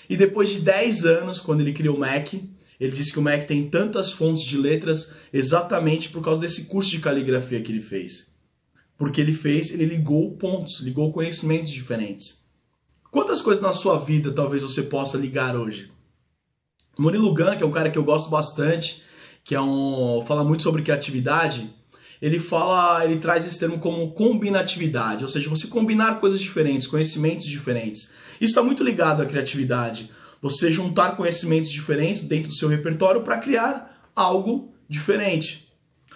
E 0.08 0.16
depois 0.16 0.52
de 0.52 0.60
10 0.60 1.06
anos, 1.08 1.42
quando 1.42 1.62
ele 1.62 1.74
criou 1.74 1.96
o 1.96 2.00
Mac, 2.00 2.32
ele 2.80 2.92
disse 2.92 3.12
que 3.12 3.18
o 3.18 3.22
Mac 3.24 3.48
tem 3.48 3.68
tantas 3.68 4.12
fontes 4.12 4.44
de 4.44 4.56
letras 4.56 5.16
exatamente 5.34 6.10
por 6.10 6.22
causa 6.22 6.42
desse 6.42 6.66
curso 6.66 6.92
de 6.92 7.00
caligrafia 7.00 7.60
que 7.60 7.72
ele 7.72 7.82
fez. 7.82 8.36
Porque 9.00 9.20
ele 9.20 9.34
fez, 9.34 9.74
ele 9.74 9.86
ligou 9.86 10.38
pontos, 10.38 10.80
ligou 10.82 11.12
conhecimentos 11.12 11.72
diferentes. 11.72 12.46
Quantas 13.10 13.42
coisas 13.42 13.64
na 13.64 13.74
sua 13.74 13.98
vida 13.98 14.32
talvez 14.32 14.62
você 14.62 14.84
possa 14.84 15.18
ligar 15.18 15.56
hoje? 15.56 15.92
Murilo 17.00 17.34
Gun, 17.34 17.58
que 17.58 17.64
é 17.64 17.66
um 17.66 17.72
cara 17.72 17.90
que 17.90 17.98
eu 17.98 18.04
gosto 18.04 18.30
bastante, 18.30 19.02
que 19.44 19.56
é 19.56 19.62
um 19.62 20.24
fala 20.28 20.44
muito 20.44 20.62
sobre 20.62 20.84
criatividade, 20.84 21.81
ele 22.22 22.38
fala, 22.38 23.04
ele 23.04 23.18
traz 23.18 23.48
esse 23.48 23.58
termo 23.58 23.80
como 23.80 24.12
combinatividade, 24.12 25.24
ou 25.24 25.30
seja, 25.30 25.50
você 25.50 25.66
combinar 25.68 26.20
coisas 26.20 26.40
diferentes, 26.40 26.86
conhecimentos 26.86 27.48
diferentes. 27.48 28.14
Isso 28.40 28.52
está 28.52 28.62
muito 28.62 28.84
ligado 28.84 29.22
à 29.22 29.26
criatividade. 29.26 30.12
Você 30.42 30.72
juntar 30.72 31.16
conhecimentos 31.16 31.72
diferentes 31.72 32.24
dentro 32.24 32.50
do 32.50 32.56
seu 32.56 32.70
repertório 32.70 33.22
para 33.22 33.40
criar 33.40 34.12
algo 34.16 34.74
diferente. 34.88 35.72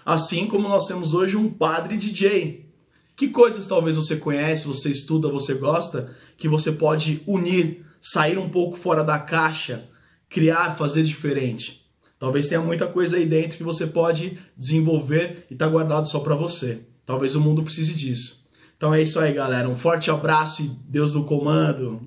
Assim 0.06 0.46
como 0.46 0.68
nós 0.68 0.88
temos 0.88 1.14
hoje 1.14 1.36
um 1.36 1.50
padre 1.50 1.98
DJ. 1.98 2.70
Que 3.16 3.30
coisas 3.30 3.66
talvez 3.66 3.96
você 3.96 4.18
conhece, 4.18 4.68
você 4.68 4.90
estuda, 4.90 5.30
você 5.30 5.56
gosta, 5.56 6.16
que 6.38 6.48
você 6.48 6.72
pode 6.72 7.24
unir, 7.26 7.86
sair 8.02 8.38
um 8.38 8.50
pouco 8.50 8.78
fora 8.78 9.04
da 9.04 9.18
caixa, 9.18 9.88
criar, 10.30 10.76
fazer 10.76 11.04
diferente. 11.04 11.85
Talvez 12.26 12.48
tenha 12.48 12.60
muita 12.60 12.88
coisa 12.88 13.18
aí 13.18 13.26
dentro 13.28 13.56
que 13.56 13.64
você 13.64 13.86
pode 13.86 14.40
desenvolver 14.58 15.46
e 15.48 15.54
tá 15.54 15.68
guardado 15.68 16.08
só 16.08 16.20
para 16.22 16.34
você. 16.34 16.80
Talvez 17.06 17.36
o 17.36 17.40
mundo 17.40 17.62
precise 17.62 17.94
disso. 17.94 18.48
Então 18.76 18.92
é 18.92 19.00
isso 19.00 19.20
aí, 19.20 19.32
galera. 19.32 19.70
Um 19.70 19.78
forte 19.78 20.10
abraço 20.10 20.64
e 20.64 20.72
Deus 20.90 21.14
no 21.14 21.24
comando. 21.24 22.02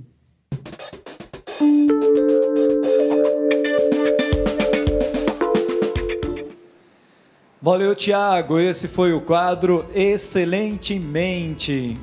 Valeu, 7.62 7.94
Tiago. 7.94 8.58
Esse 8.58 8.88
foi 8.88 9.12
o 9.12 9.20
quadro 9.20 9.86
Excelentemente. 9.94 11.96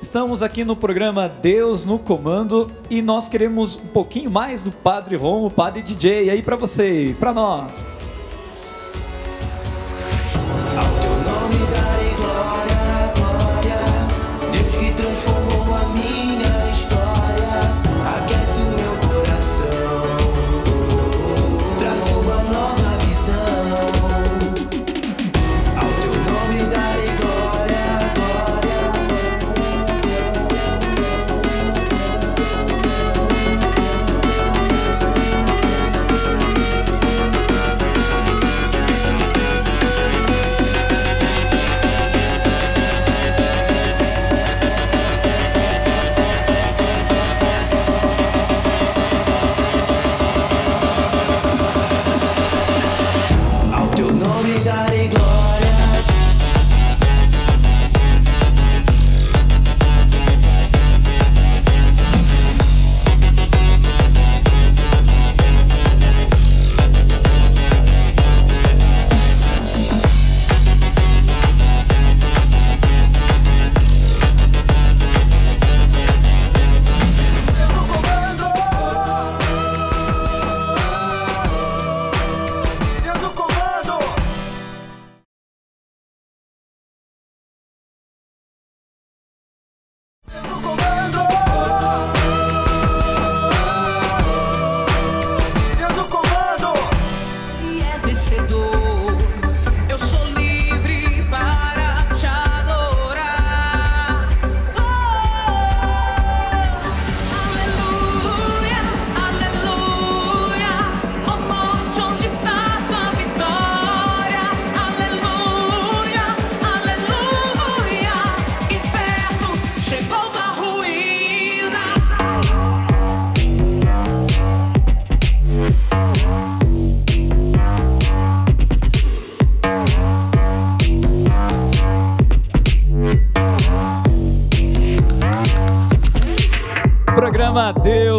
Estamos 0.00 0.42
aqui 0.42 0.64
no 0.64 0.76
programa 0.76 1.28
Deus 1.28 1.84
no 1.84 1.98
Comando 1.98 2.70
e 2.90 3.00
nós 3.00 3.28
queremos 3.28 3.76
um 3.76 3.88
pouquinho 3.88 4.30
mais 4.30 4.62
do 4.62 4.70
Padre 4.70 5.16
Romo, 5.16 5.50
Padre 5.50 5.82
DJ 5.82 6.30
aí 6.30 6.42
para 6.42 6.56
vocês, 6.56 7.16
para 7.16 7.32
nós. 7.32 7.86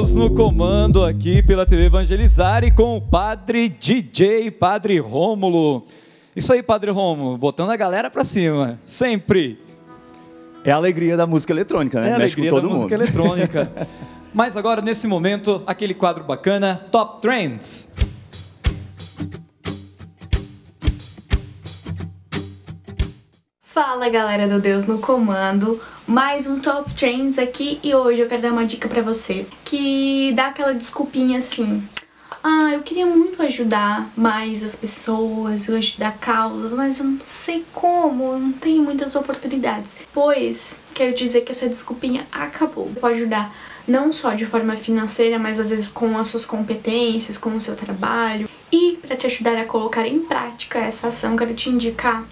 Deus 0.07 0.15
no 0.15 0.33
Comando 0.33 1.03
aqui 1.03 1.43
pela 1.43 1.65
TV 1.65 1.87
Evangelizar 1.87 2.63
e 2.63 2.71
com 2.71 2.95
o 2.95 3.01
Padre 3.01 3.67
DJ, 3.67 4.49
Padre 4.51 4.99
Rômulo. 4.99 5.85
Isso 6.33 6.53
aí, 6.53 6.63
Padre 6.63 6.91
Rômulo, 6.91 7.37
botando 7.37 7.71
a 7.71 7.75
galera 7.75 8.09
pra 8.09 8.23
cima, 8.23 8.79
sempre. 8.85 9.59
É 10.63 10.71
a 10.71 10.77
alegria 10.77 11.17
da 11.17 11.27
música 11.27 11.51
eletrônica, 11.51 11.99
né? 11.99 12.11
É 12.11 12.13
a 12.13 12.17
Mexe 12.19 12.35
com 12.35 12.41
alegria 12.41 12.61
todo 12.61 12.69
da 12.69 12.75
música 12.75 12.97
mundo. 12.97 13.03
eletrônica. 13.03 13.87
Mas 14.33 14.55
agora, 14.55 14.81
nesse 14.81 15.07
momento, 15.07 15.61
aquele 15.67 15.93
quadro 15.93 16.23
bacana, 16.23 16.87
Top 16.89 17.21
Trends. 17.21 17.91
Fala 23.61 24.07
galera 24.09 24.47
do 24.47 24.59
Deus 24.59 24.85
no 24.85 24.99
Comando, 24.99 25.81
mais 26.07 26.47
um 26.47 26.57
Top 26.61 26.93
Trends 26.93 27.37
aqui 27.37 27.81
e 27.83 27.93
hoje 27.93 28.21
eu 28.21 28.29
quero 28.29 28.41
dar 28.41 28.53
uma 28.53 28.65
dica 28.65 28.87
pra 28.87 29.01
você 29.01 29.45
que 29.65 30.31
dá 30.33 30.47
aquela 30.47 30.73
desculpinha 30.73 31.39
assim. 31.39 31.83
Ah, 32.41 32.71
eu 32.71 32.81
queria 32.81 33.05
muito 33.05 33.41
ajudar 33.41 34.09
mais 34.15 34.63
as 34.63 34.73
pessoas, 34.73 35.69
ajudar 35.69 36.17
causas, 36.17 36.71
mas 36.71 36.99
eu 36.99 37.05
não 37.05 37.19
sei 37.21 37.65
como, 37.73 38.23
eu 38.23 38.39
não 38.39 38.53
tenho 38.53 38.83
muitas 38.83 39.17
oportunidades. 39.17 39.91
Pois, 40.13 40.79
quero 40.93 41.13
dizer 41.13 41.41
que 41.41 41.51
essa 41.51 41.67
desculpinha 41.67 42.25
acabou. 42.31 42.89
Pode 43.01 43.15
ajudar 43.15 43.53
não 43.85 44.13
só 44.13 44.33
de 44.33 44.45
forma 44.45 44.77
financeira, 44.77 45.37
mas 45.37 45.59
às 45.59 45.71
vezes 45.71 45.89
com 45.89 46.17
as 46.17 46.29
suas 46.29 46.45
competências, 46.45 47.37
com 47.37 47.53
o 47.53 47.59
seu 47.59 47.75
trabalho. 47.75 48.49
E 48.71 48.97
para 49.01 49.17
te 49.17 49.27
ajudar 49.27 49.57
a 49.57 49.65
colocar 49.65 50.07
em 50.07 50.19
prática 50.19 50.79
essa 50.79 51.09
ação, 51.09 51.35
quero 51.35 51.53
te 51.53 51.69
indicar 51.69 52.23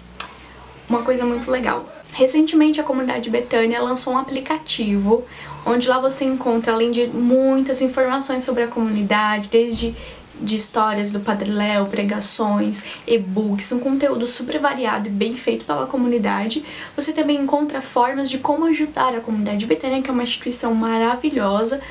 uma 0.88 1.02
coisa 1.02 1.26
muito 1.26 1.50
legal. 1.50 1.95
Recentemente 2.16 2.80
a 2.80 2.82
comunidade 2.82 3.28
Betânia 3.28 3.78
lançou 3.78 4.14
um 4.14 4.16
aplicativo 4.16 5.22
onde 5.66 5.86
lá 5.86 6.00
você 6.00 6.24
encontra, 6.24 6.72
além 6.72 6.90
de 6.90 7.06
muitas 7.06 7.82
informações 7.82 8.42
sobre 8.42 8.62
a 8.62 8.68
comunidade, 8.68 9.50
desde 9.50 9.94
de 10.40 10.56
histórias 10.56 11.12
do 11.12 11.20
Padre 11.20 11.50
Léo, 11.50 11.84
pregações, 11.88 12.82
e-books, 13.06 13.70
um 13.72 13.78
conteúdo 13.78 14.26
super 14.26 14.58
variado 14.58 15.08
e 15.08 15.10
bem 15.10 15.36
feito 15.36 15.66
pela 15.66 15.86
comunidade. 15.86 16.64
Você 16.96 17.12
também 17.12 17.36
encontra 17.36 17.82
formas 17.82 18.30
de 18.30 18.38
como 18.38 18.64
ajudar 18.64 19.14
a 19.14 19.20
comunidade 19.20 19.66
Betânia, 19.66 20.00
que 20.00 20.08
é 20.08 20.12
uma 20.12 20.24
instituição 20.24 20.74
maravilhosa, 20.74 21.82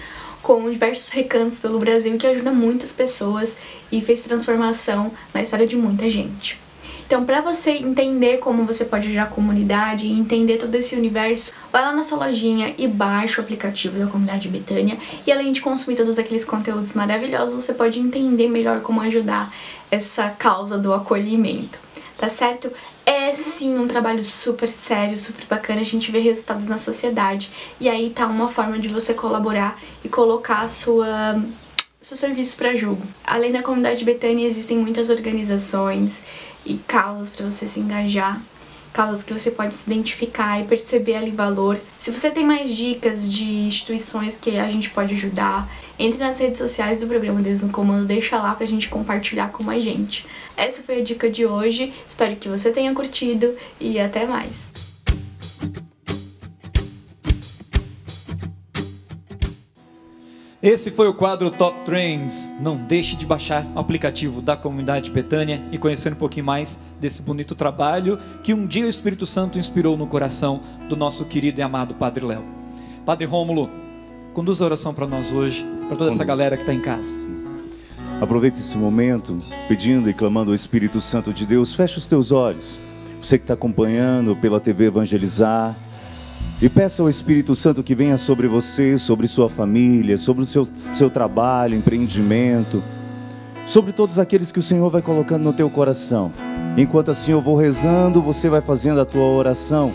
com 0.41 0.71
diversos 0.71 1.09
recantos 1.09 1.59
pelo 1.59 1.77
Brasil 1.77 2.17
que 2.17 2.25
ajuda 2.25 2.51
muitas 2.51 2.91
pessoas 2.91 3.59
e 3.91 4.01
fez 4.01 4.23
transformação 4.23 5.11
na 5.31 5.43
história 5.43 5.67
de 5.67 5.75
muita 5.75 6.09
gente. 6.09 6.64
Então, 7.05 7.23
para 7.23 7.39
você 7.39 7.71
entender 7.71 8.37
como 8.37 8.65
você 8.65 8.83
pode 8.83 9.07
ajudar 9.07 9.23
a 9.23 9.27
comunidade 9.27 10.07
e 10.07 10.11
entender 10.11 10.57
todo 10.57 10.73
esse 10.73 10.95
universo, 10.95 11.51
vai 11.71 11.83
lá 11.83 11.93
na 11.93 12.03
sua 12.03 12.25
lojinha 12.25 12.73
e 12.77 12.87
baixa 12.87 13.39
o 13.39 13.43
aplicativo 13.43 13.99
da 13.99 14.07
comunidade 14.07 14.49
Betânia. 14.49 14.97
E 15.25 15.31
além 15.31 15.51
de 15.51 15.61
consumir 15.61 15.95
todos 15.95 16.17
aqueles 16.17 16.43
conteúdos 16.43 16.93
maravilhosos, 16.93 17.63
você 17.63 17.73
pode 17.73 17.99
entender 17.99 18.49
melhor 18.49 18.81
como 18.81 19.01
ajudar 19.01 19.53
essa 19.91 20.29
causa 20.31 20.79
do 20.79 20.93
acolhimento. 20.93 21.77
Tá 22.17 22.27
certo? 22.27 22.71
É 23.05 23.35
sim 23.35 23.77
um 23.77 23.87
trabalho 23.87 24.23
super 24.23 24.67
sério, 24.67 25.19
super 25.19 25.45
bacana, 25.45 25.81
a 25.81 25.85
gente 25.85 26.11
vê 26.11 26.19
resultados 26.19 26.65
na 26.65 26.77
sociedade. 26.77 27.51
E 27.79 27.87
aí 27.87 28.09
tá 28.09 28.25
uma 28.25 28.47
forma 28.47 28.79
de 28.79 28.87
você 28.87 29.13
colaborar 29.13 29.79
e 30.03 30.09
colocar 30.09 30.61
a 30.61 30.69
sua 30.69 31.39
seu 32.01 32.15
serviço 32.15 32.55
para 32.55 32.75
jogo. 32.75 33.01
Além 33.23 33.51
da 33.51 33.63
comunidade 33.63 34.05
Betânia, 34.05 34.45
existem 34.45 34.77
muitas 34.77 35.09
organizações 35.09 36.21
e 36.65 36.77
causas 36.77 37.29
para 37.29 37.45
você 37.45 37.67
se 37.67 37.79
engajar, 37.79 38.41
causas 38.91 39.23
que 39.23 39.33
você 39.33 39.51
pode 39.51 39.73
se 39.73 39.89
identificar 39.89 40.59
e 40.59 40.63
perceber 40.63 41.15
ali 41.15 41.31
valor. 41.31 41.79
Se 41.99 42.11
você 42.11 42.31
tem 42.31 42.45
mais 42.45 42.73
dicas 42.73 43.29
de 43.29 43.43
instituições 43.43 44.37
que 44.37 44.57
a 44.57 44.69
gente 44.71 44.89
pode 44.89 45.13
ajudar, 45.13 45.69
entre 45.99 46.17
nas 46.17 46.39
redes 46.39 46.59
sociais 46.59 46.99
do 46.99 47.07
programa 47.07 47.41
Deus 47.41 47.61
no 47.61 47.69
Comando, 47.69 48.05
deixa 48.05 48.37
lá 48.37 48.55
pra 48.55 48.65
gente 48.65 48.87
compartilhar 48.87 49.49
com 49.49 49.63
mais 49.63 49.83
gente. 49.83 50.25
Essa 50.55 50.81
foi 50.81 50.99
a 50.99 51.03
dica 51.03 51.29
de 51.29 51.45
hoje, 51.45 51.93
espero 52.07 52.37
que 52.37 52.47
você 52.47 52.71
tenha 52.71 52.93
curtido 52.93 53.53
e 53.79 53.99
até 53.99 54.25
mais. 54.25 54.84
Esse 60.65 60.89
foi 60.89 61.07
o 61.07 61.13
quadro 61.13 61.51
Top 61.51 61.85
Trends. 61.85 62.51
Não 62.59 62.75
deixe 62.75 63.15
de 63.15 63.23
baixar 63.23 63.63
o 63.75 63.77
aplicativo 63.77 64.41
da 64.41 64.57
comunidade 64.57 65.11
Betânia 65.11 65.63
e 65.71 65.77
conhecer 65.77 66.11
um 66.11 66.15
pouquinho 66.15 66.47
mais 66.47 66.79
desse 66.99 67.21
bonito 67.21 67.53
trabalho 67.53 68.17
que 68.41 68.51
um 68.51 68.65
dia 68.65 68.87
o 68.87 68.89
Espírito 68.89 69.27
Santo 69.27 69.59
inspirou 69.59 69.95
no 69.95 70.07
coração 70.07 70.61
do 70.89 70.95
nosso 70.95 71.23
querido 71.25 71.59
e 71.59 71.61
amado 71.61 71.93
Padre 71.93 72.25
Léo. 72.25 72.43
Padre 73.05 73.27
Rômulo, 73.27 73.69
conduz 74.33 74.59
a 74.59 74.65
oração 74.65 74.91
para 74.91 75.05
nós 75.05 75.31
hoje, 75.31 75.63
para 75.87 75.97
toda 75.97 76.09
essa 76.09 76.17
Conduz. 76.17 76.27
galera 76.27 76.57
que 76.57 76.63
está 76.63 76.73
em 76.73 76.81
casa. 76.81 77.15
Aproveite 78.19 78.59
esse 78.59 78.75
momento, 78.75 79.37
pedindo 79.67 80.09
e 80.09 80.15
clamando 80.15 80.49
ao 80.49 80.55
Espírito 80.55 80.99
Santo 80.99 81.31
de 81.31 81.45
Deus, 81.45 81.75
feche 81.75 81.99
os 81.99 82.07
teus 82.07 82.31
olhos. 82.31 82.79
Você 83.21 83.37
que 83.37 83.43
está 83.43 83.53
acompanhando 83.53 84.35
pela 84.35 84.59
TV 84.59 84.85
Evangelizar, 84.85 85.75
e 86.61 86.69
peça 86.69 87.03
ao 87.03 87.09
Espírito 87.09 87.53
Santo 87.55 87.83
que 87.83 87.93
venha 87.93 88.17
sobre 88.17 88.47
você, 88.47 88.97
sobre 88.97 89.27
sua 89.27 89.49
família, 89.49 90.17
sobre 90.17 90.43
o 90.43 90.45
seu, 90.45 90.65
seu 90.93 91.09
trabalho, 91.09 91.75
empreendimento, 91.75 92.81
sobre 93.67 93.91
todos 93.91 94.19
aqueles 94.19 94.51
que 94.51 94.59
o 94.59 94.63
Senhor 94.63 94.89
vai 94.89 95.01
colocando 95.01 95.43
no 95.43 95.53
teu 95.53 95.69
coração. 95.69 96.31
Enquanto 96.77 97.11
assim 97.11 97.31
eu 97.31 97.41
vou 97.41 97.55
rezando, 97.55 98.21
você 98.21 98.49
vai 98.49 98.61
fazendo 98.61 99.01
a 99.01 99.05
tua 99.05 99.25
oração. 99.25 99.91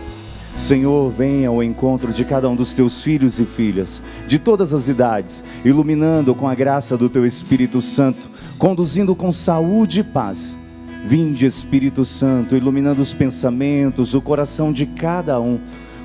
Senhor, 0.55 1.11
venha 1.11 1.49
ao 1.49 1.62
encontro 1.62 2.12
de 2.12 2.25
cada 2.25 2.49
um 2.49 2.57
dos 2.57 2.75
teus 2.75 3.01
filhos 3.01 3.38
e 3.38 3.44
filhas, 3.46 4.03
de 4.27 4.38
todas 4.38 4.75
as 4.75 4.88
idades, 4.88 5.44
iluminando 5.64 6.35
com 6.35 6.49
a 6.49 6.55
graça 6.55 6.96
do 6.96 7.09
teu 7.09 7.25
Espírito 7.25 7.81
Santo, 7.81 8.29
conduzindo 8.59 9.14
com 9.14 9.31
saúde 9.33 10.01
e 10.01 10.05
paz. 10.05 10.59
Vinde, 11.07 11.46
Espírito 11.46 12.05
Santo, 12.05 12.57
iluminando 12.57 13.01
os 13.01 13.14
pensamentos, 13.14 14.12
o 14.12 14.20
coração 14.20 14.70
de 14.73 14.85
cada 14.85 15.40
um, 15.40 15.59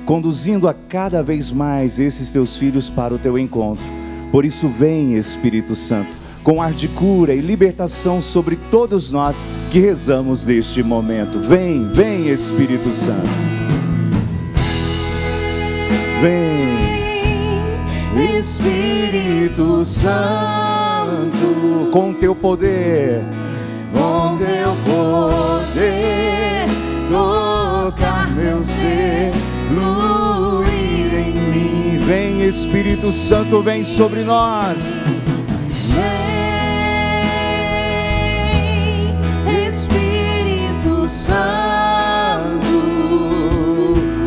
conduzindo 0.06 0.68
a 0.68 0.74
cada 0.74 1.20
vez 1.22 1.50
mais 1.50 1.98
esses 1.98 2.30
teus 2.30 2.56
filhos 2.56 2.88
para 2.88 3.12
o 3.12 3.18
teu 3.18 3.36
encontro. 3.36 3.84
Por 4.30 4.44
isso, 4.44 4.68
vem, 4.68 5.14
Espírito 5.14 5.74
Santo, 5.74 6.16
com 6.44 6.62
ar 6.62 6.72
de 6.72 6.86
cura 6.86 7.34
e 7.34 7.40
libertação 7.40 8.22
sobre 8.22 8.56
todos 8.70 9.10
nós 9.10 9.44
que 9.70 9.80
rezamos 9.80 10.46
neste 10.46 10.80
momento. 10.82 11.40
Vem, 11.40 11.88
vem, 11.88 12.28
Espírito 12.28 12.88
Santo. 12.90 13.28
Vem, 16.22 16.76
Espírito 18.38 19.84
Santo, 19.84 20.06
com 21.90 22.14
teu 22.14 22.34
poder, 22.34 23.22
com 23.92 24.36
teu 24.38 24.72
poder, 24.84 26.66
tocar 27.10 28.34
meu 28.34 28.62
ser, 28.64 29.32
fluir 29.68 31.14
em 31.14 31.32
mim. 31.32 31.98
Vem, 32.04 32.42
Espírito 32.42 33.10
Santo, 33.12 33.62
vem 33.62 33.84
sobre 33.84 34.22
nós. 34.22 34.98
Vem, 39.44 39.68
Espírito 39.68 41.08
Santo, 41.08 42.66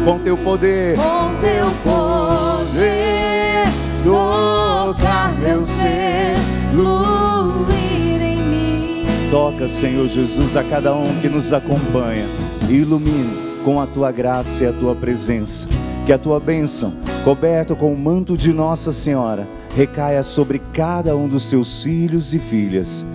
com 0.06 0.19
teu 0.19 0.38
poder, 0.38 0.95
com 0.95 1.36
teu 1.41 1.71
poder, 1.84 3.67
tocar 4.04 5.34
meu 5.39 5.65
ser, 5.65 6.36
fluir 6.73 8.21
em 8.21 8.43
mim. 8.43 9.06
Toca, 9.32 9.67
Senhor 9.67 10.08
Jesus, 10.08 10.58
a 10.58 10.63
cada 10.63 10.93
um 10.93 11.19
que 11.21 11.30
nos 11.30 11.54
acompanha. 11.54 12.25
Ilumine 12.67 13.48
com 13.63 13.79
a 13.81 13.87
tua 13.87 14.11
graça 14.11 14.63
e 14.63 14.67
a 14.67 14.73
tua 14.73 14.95
presença. 14.95 15.67
Que 16.05 16.13
a 16.13 16.17
tua 16.17 16.39
bênção, 16.39 16.93
coberta 17.23 17.75
com 17.75 17.93
o 17.93 17.97
manto 17.97 18.35
de 18.35 18.51
Nossa 18.51 18.91
Senhora, 18.91 19.47
recaia 19.75 20.23
sobre 20.23 20.59
cada 20.73 21.15
um 21.15 21.27
dos 21.27 21.49
teus 21.49 21.83
filhos 21.83 22.33
e 22.33 22.39
filhas. 22.39 23.05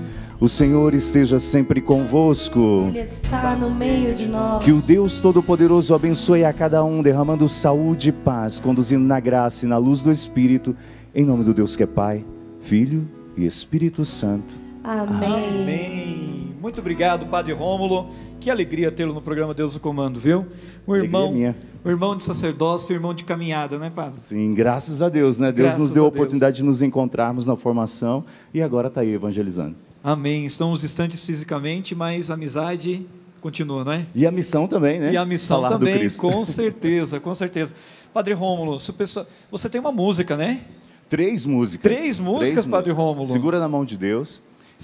O 0.41 0.49
Senhor 0.49 0.95
esteja 0.95 1.39
sempre 1.39 1.81
convosco. 1.81 2.85
Ele 2.89 3.01
está 3.01 3.57
no 3.57 3.73
meio 3.75 4.15
de 4.15 4.27
nós. 4.29 4.63
Que 4.63 4.73
o 4.73 4.81
Deus 4.81 5.21
Todo-Poderoso 5.21 5.95
abençoe 5.95 6.45
a 6.45 6.53
cada 6.53 6.85
um, 6.85 7.03
derramando 7.03 7.49
saúde 7.49 8.11
e 8.11 8.13
paz, 8.13 8.59
conduzindo 8.59 9.05
na 9.05 9.21
graça 9.21 9.65
e 9.65 9.69
na 9.69 9.79
luz 9.79 10.03
do 10.03 10.13
Espírito, 10.13 10.77
em 11.15 11.25
nome 11.25 11.45
do 11.45 11.55
Deus 11.55 11.77
que 11.77 11.83
é 11.83 11.87
Pai, 11.87 12.25
Filho 12.61 13.09
e 13.37 13.47
Espírito 13.47 14.05
Santo. 14.05 14.55
Amém. 14.83 15.63
Amém. 15.63 16.24
Muito 16.65 16.81
obrigado, 16.81 17.27
Padre 17.27 17.53
Rômulo. 17.53 18.09
Que 18.41 18.49
alegria 18.51 18.91
tê-lo 18.91 19.13
no 19.13 19.21
programa 19.21 19.53
Deus 19.53 19.75
no 19.75 19.81
Comando, 19.81 20.19
viu? 20.19 20.47
O 20.87 20.97
irmão, 20.97 21.31
minha. 21.31 21.55
o 21.85 21.91
irmão 21.91 22.17
de 22.17 22.25
sacerdócio, 22.25 22.89
o 22.89 22.93
irmão 22.95 23.13
de 23.13 23.23
caminhada, 23.23 23.79
né, 23.79 23.93
Padre? 23.95 24.19
Sim, 24.19 24.55
graças 24.55 25.03
a 25.03 25.11
Deus, 25.11 25.39
né? 25.39 25.53
Deus 25.53 25.59
Graças 25.59 25.79
nos 25.79 25.93
deu 25.93 26.05
a 26.05 26.07
a 26.07 26.09
oportunidade 26.09 26.57
de 26.57 26.63
nos 26.63 26.81
encontrarmos 26.81 27.47
na 27.47 27.55
formação 27.55 28.25
e 28.55 28.63
agora 28.63 28.89
está 28.89 29.03
aí 29.03 29.13
evangelizando. 29.13 29.77
Amém. 30.03 30.47
Estamos 30.47 30.81
distantes 30.81 31.23
fisicamente, 31.23 31.95
mas 31.95 32.31
a 32.31 32.35
amizade 32.35 33.07
continua, 33.43 33.85
não 33.85 33.93
é? 33.93 34.07
E 34.15 34.27
a 34.27 34.31
missão 34.31 34.67
também, 34.67 35.01
né? 35.01 35.13
E 35.13 35.19
a 35.19 35.27
missão 35.27 35.61
Falar 35.61 35.79
também, 35.79 36.09
com 36.17 36.45
certeza, 36.47 37.21
com 37.21 37.35
certeza. 37.35 37.77
Padre 38.11 38.33
Rômulo, 38.33 38.81
se 38.81 38.89
o 38.89 38.95
pessoal- 38.95 39.27
você 39.51 39.69
tem 39.69 39.83
uma 39.83 39.93
música, 39.93 40.35
né? 40.35 40.63
Três 41.11 41.45
músicas. 41.45 41.93
Três 41.93 42.19
músicas, 42.19 42.65
Padre 42.65 42.91
Rômulo? 42.91 43.27
Segura 43.27 43.61
na 43.61 43.69
mão 43.69 43.85
de 43.85 43.99
Deus. 43.99 44.41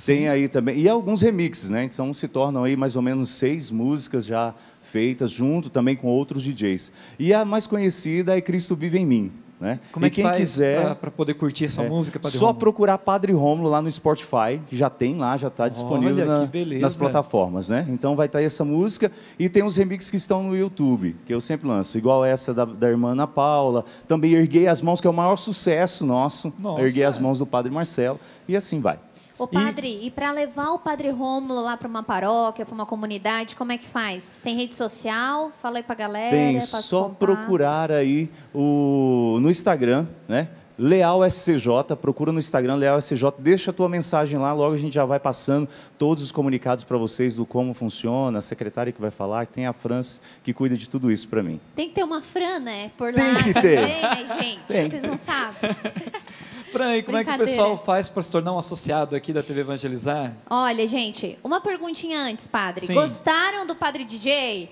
Tem 0.06 0.28
aí 0.28 0.48
também. 0.48 0.78
E 0.78 0.88
alguns 0.88 1.20
remixes, 1.20 1.70
né? 1.70 1.84
Então 1.84 2.12
se 2.14 2.28
tornam 2.28 2.64
aí 2.64 2.76
mais 2.76 2.96
ou 2.96 3.02
menos 3.02 3.30
seis 3.30 3.70
músicas 3.70 4.24
já 4.26 4.54
feitas, 4.82 5.30
junto 5.30 5.70
também 5.70 5.94
com 5.96 6.08
outros 6.08 6.42
DJs. 6.42 6.92
E 7.18 7.32
a 7.32 7.44
mais 7.44 7.66
conhecida 7.66 8.36
é 8.36 8.40
Cristo 8.40 8.74
Vive 8.74 8.98
em 8.98 9.06
Mim. 9.06 9.32
Né? 9.60 9.78
Como 9.92 10.06
é 10.06 10.08
e 10.08 10.10
que 10.10 10.22
quem 10.22 10.32
quiser. 10.32 10.94
para 10.94 11.10
poder 11.10 11.34
curtir 11.34 11.66
essa 11.66 11.82
é, 11.82 11.88
música, 11.88 12.18
Padre 12.18 12.38
Só 12.38 12.46
Rômulo? 12.46 12.58
procurar 12.60 12.96
Padre 12.96 13.32
Rômulo 13.34 13.68
lá 13.68 13.82
no 13.82 13.90
Spotify, 13.90 14.58
que 14.66 14.74
já 14.74 14.88
tem 14.88 15.18
lá, 15.18 15.36
já 15.36 15.48
está 15.48 15.68
disponível 15.68 16.24
na- 16.24 16.48
nas 16.80 16.94
plataformas, 16.94 17.68
né? 17.68 17.86
Então 17.90 18.16
vai 18.16 18.24
estar 18.24 18.40
essa 18.40 18.64
música 18.64 19.12
e 19.38 19.50
tem 19.50 19.62
os 19.62 19.76
remixes 19.76 20.10
que 20.10 20.16
estão 20.16 20.42
no 20.42 20.56
YouTube, 20.56 21.14
que 21.26 21.34
eu 21.34 21.42
sempre 21.42 21.68
lanço, 21.68 21.98
igual 21.98 22.24
essa 22.24 22.54
da, 22.54 22.64
da 22.64 22.88
irmã 22.88 23.10
Ana 23.10 23.26
Paula, 23.26 23.84
também 24.08 24.32
Erguei 24.32 24.66
as 24.66 24.80
Mãos, 24.80 24.98
que 24.98 25.06
é 25.06 25.10
o 25.10 25.12
maior 25.12 25.36
sucesso 25.36 26.06
nosso, 26.06 26.50
Nossa. 26.58 26.82
Erguei 26.82 27.04
as 27.04 27.18
Mãos 27.18 27.38
do 27.38 27.44
Padre 27.44 27.70
Marcelo, 27.70 28.18
e 28.48 28.56
assim 28.56 28.80
vai. 28.80 28.98
Ô, 29.40 29.48
padre, 29.48 30.00
e, 30.02 30.10
para 30.10 30.30
levar 30.32 30.72
o 30.72 30.78
padre 30.78 31.08
Rômulo 31.08 31.62
lá 31.62 31.74
para 31.74 31.88
uma 31.88 32.02
paróquia, 32.02 32.66
para 32.66 32.74
uma 32.74 32.84
comunidade, 32.84 33.56
como 33.56 33.72
é 33.72 33.78
que 33.78 33.88
faz? 33.88 34.38
Tem 34.44 34.54
rede 34.54 34.74
social? 34.74 35.50
Fala 35.62 35.78
aí 35.78 35.82
pra 35.82 35.94
galera. 35.94 36.30
Tem 36.30 36.56
passa 36.56 36.82
só 36.82 37.04
contato. 37.04 37.16
procurar 37.16 37.90
aí 37.90 38.28
o, 38.54 39.38
no 39.40 39.50
Instagram, 39.50 40.06
né? 40.28 40.48
Leal 40.78 41.24
SCJ, 41.24 41.96
procura 42.00 42.32
no 42.32 42.38
Instagram 42.38 42.74
Leal 42.74 42.98
SCJ, 42.98 43.32
deixa 43.38 43.70
a 43.70 43.74
tua 43.74 43.88
mensagem 43.88 44.38
lá, 44.38 44.52
logo 44.52 44.74
a 44.74 44.78
gente 44.78 44.94
já 44.94 45.04
vai 45.06 45.20
passando 45.20 45.68
todos 45.98 46.22
os 46.22 46.32
comunicados 46.32 46.84
para 46.84 46.98
vocês 46.98 47.36
do 47.36 47.46
como 47.46 47.72
funciona, 47.72 48.38
a 48.38 48.42
secretária 48.42 48.92
que 48.92 49.00
vai 49.00 49.10
falar, 49.10 49.46
que 49.46 49.52
tem 49.54 49.66
a 49.66 49.72
França 49.72 50.20
que 50.42 50.52
cuida 50.52 50.76
de 50.76 50.88
tudo 50.88 51.10
isso 51.10 51.28
para 51.28 51.42
mim. 51.42 51.58
Tem 51.74 51.88
que 51.88 51.94
ter 51.94 52.04
uma 52.04 52.20
Fran, 52.20 52.60
né? 52.60 52.90
Por 52.96 53.12
Tem 53.12 53.24
lá 53.26 53.42
que 53.42 53.54
também, 53.54 53.76
ter. 53.76 54.02
né, 54.02 54.26
gente? 54.26 54.60
Tem. 54.66 54.90
Vocês 54.90 55.02
não 55.02 55.18
sabem. 55.18 55.70
Fran, 56.70 56.96
e 56.96 57.02
como 57.02 57.16
é 57.16 57.24
que 57.24 57.30
o 57.30 57.38
pessoal 57.38 57.76
faz 57.76 58.08
para 58.08 58.22
se 58.22 58.30
tornar 58.30 58.52
um 58.52 58.58
associado 58.58 59.16
aqui 59.16 59.32
da 59.32 59.42
TV 59.42 59.60
Evangelizar? 59.60 60.32
Olha, 60.48 60.86
gente, 60.86 61.38
uma 61.42 61.60
perguntinha 61.60 62.20
antes, 62.20 62.46
padre. 62.46 62.86
Sim. 62.86 62.94
Gostaram 62.94 63.66
do 63.66 63.74
padre 63.74 64.04
DJ? 64.04 64.70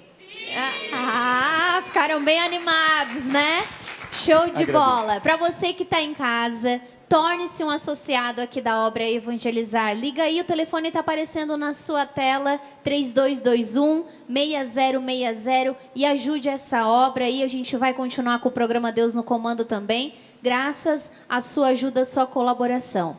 Ah, 0.92 1.82
ficaram 1.84 2.22
bem 2.24 2.40
animados, 2.40 3.24
né? 3.24 3.66
Show 4.12 4.46
de 4.46 4.62
Agradeço. 4.62 4.72
bola. 4.72 5.20
Para 5.20 5.36
você 5.36 5.72
que 5.72 5.82
está 5.82 6.00
em 6.00 6.14
casa, 6.14 6.80
torne-se 7.08 7.62
um 7.64 7.70
associado 7.70 8.40
aqui 8.40 8.60
da 8.60 8.86
obra 8.86 9.08
Evangelizar. 9.08 9.94
Liga 9.94 10.22
aí, 10.22 10.40
o 10.40 10.44
telefone 10.44 10.88
está 10.88 11.00
aparecendo 11.00 11.56
na 11.56 11.72
sua 11.72 12.06
tela, 12.06 12.60
3221 12.82 14.06
6060 14.28 15.76
e 15.94 16.04
ajude 16.04 16.48
essa 16.48 16.86
obra 16.86 17.24
aí. 17.24 17.42
A 17.42 17.48
gente 17.48 17.76
vai 17.76 17.92
continuar 17.94 18.40
com 18.40 18.48
o 18.48 18.52
programa 18.52 18.92
Deus 18.92 19.14
no 19.14 19.22
Comando 19.22 19.64
também, 19.64 20.14
graças 20.42 21.10
à 21.28 21.40
sua 21.40 21.68
ajuda, 21.68 22.02
à 22.02 22.04
sua 22.04 22.26
colaboração. 22.26 23.16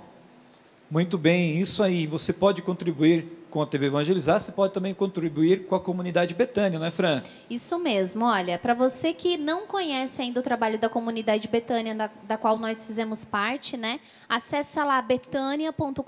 Muito 0.89 1.17
bem, 1.17 1.59
isso 1.59 1.83
aí. 1.83 2.07
Você 2.07 2.33
pode 2.33 2.61
contribuir 2.61 3.38
com 3.49 3.61
a 3.61 3.65
TV 3.65 3.87
Evangelizar, 3.87 4.39
você 4.41 4.51
pode 4.51 4.73
também 4.73 4.93
contribuir 4.93 5.65
com 5.65 5.75
a 5.75 5.79
comunidade 5.79 6.33
Betânia, 6.33 6.77
não 6.77 6.85
é, 6.85 6.91
Fran? 6.91 7.21
Isso 7.49 7.77
mesmo, 7.79 8.25
olha, 8.25 8.57
para 8.59 8.73
você 8.73 9.13
que 9.13 9.37
não 9.37 9.65
conhece 9.65 10.21
ainda 10.21 10.39
o 10.39 10.43
trabalho 10.43 10.77
da 10.77 10.87
comunidade 10.87 11.47
Betânia, 11.47 11.95
da, 11.95 12.09
da 12.23 12.37
qual 12.37 12.57
nós 12.57 12.85
fizemos 12.85 13.25
parte, 13.25 13.75
né? 13.75 13.99
Acessa 14.27 14.83
lá 14.83 15.01
betânia.com.br, 15.01 16.03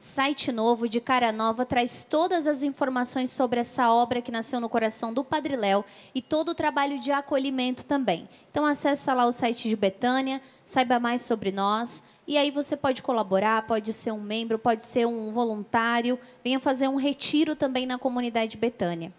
site 0.00 0.50
novo, 0.50 0.88
de 0.88 1.00
cara 1.00 1.30
nova, 1.30 1.66
traz 1.66 2.04
todas 2.04 2.46
as 2.46 2.62
informações 2.62 3.30
sobre 3.30 3.60
essa 3.60 3.90
obra 3.90 4.22
que 4.22 4.32
nasceu 4.32 4.60
no 4.60 4.68
coração 4.68 5.12
do 5.12 5.22
Padre 5.22 5.56
Léo 5.56 5.84
e 6.14 6.22
todo 6.22 6.50
o 6.50 6.54
trabalho 6.54 6.98
de 6.98 7.12
acolhimento 7.12 7.84
também. 7.84 8.28
Então 8.50 8.64
acessa 8.64 9.12
lá 9.12 9.26
o 9.26 9.32
site 9.32 9.68
de 9.68 9.76
Betânia, 9.76 10.40
saiba 10.64 10.98
mais 10.98 11.22
sobre 11.22 11.50
nós. 11.50 12.02
E 12.26 12.38
aí 12.38 12.50
você 12.50 12.76
pode 12.76 13.02
colaborar, 13.02 13.66
pode 13.66 13.92
ser 13.92 14.12
um 14.12 14.20
membro, 14.20 14.58
pode 14.58 14.82
ser 14.84 15.06
um 15.06 15.30
voluntário, 15.30 16.18
venha 16.42 16.58
fazer 16.58 16.88
um 16.88 16.96
retiro 16.96 17.54
também 17.54 17.84
na 17.84 17.98
comunidade 17.98 18.56
Betânia. 18.56 19.12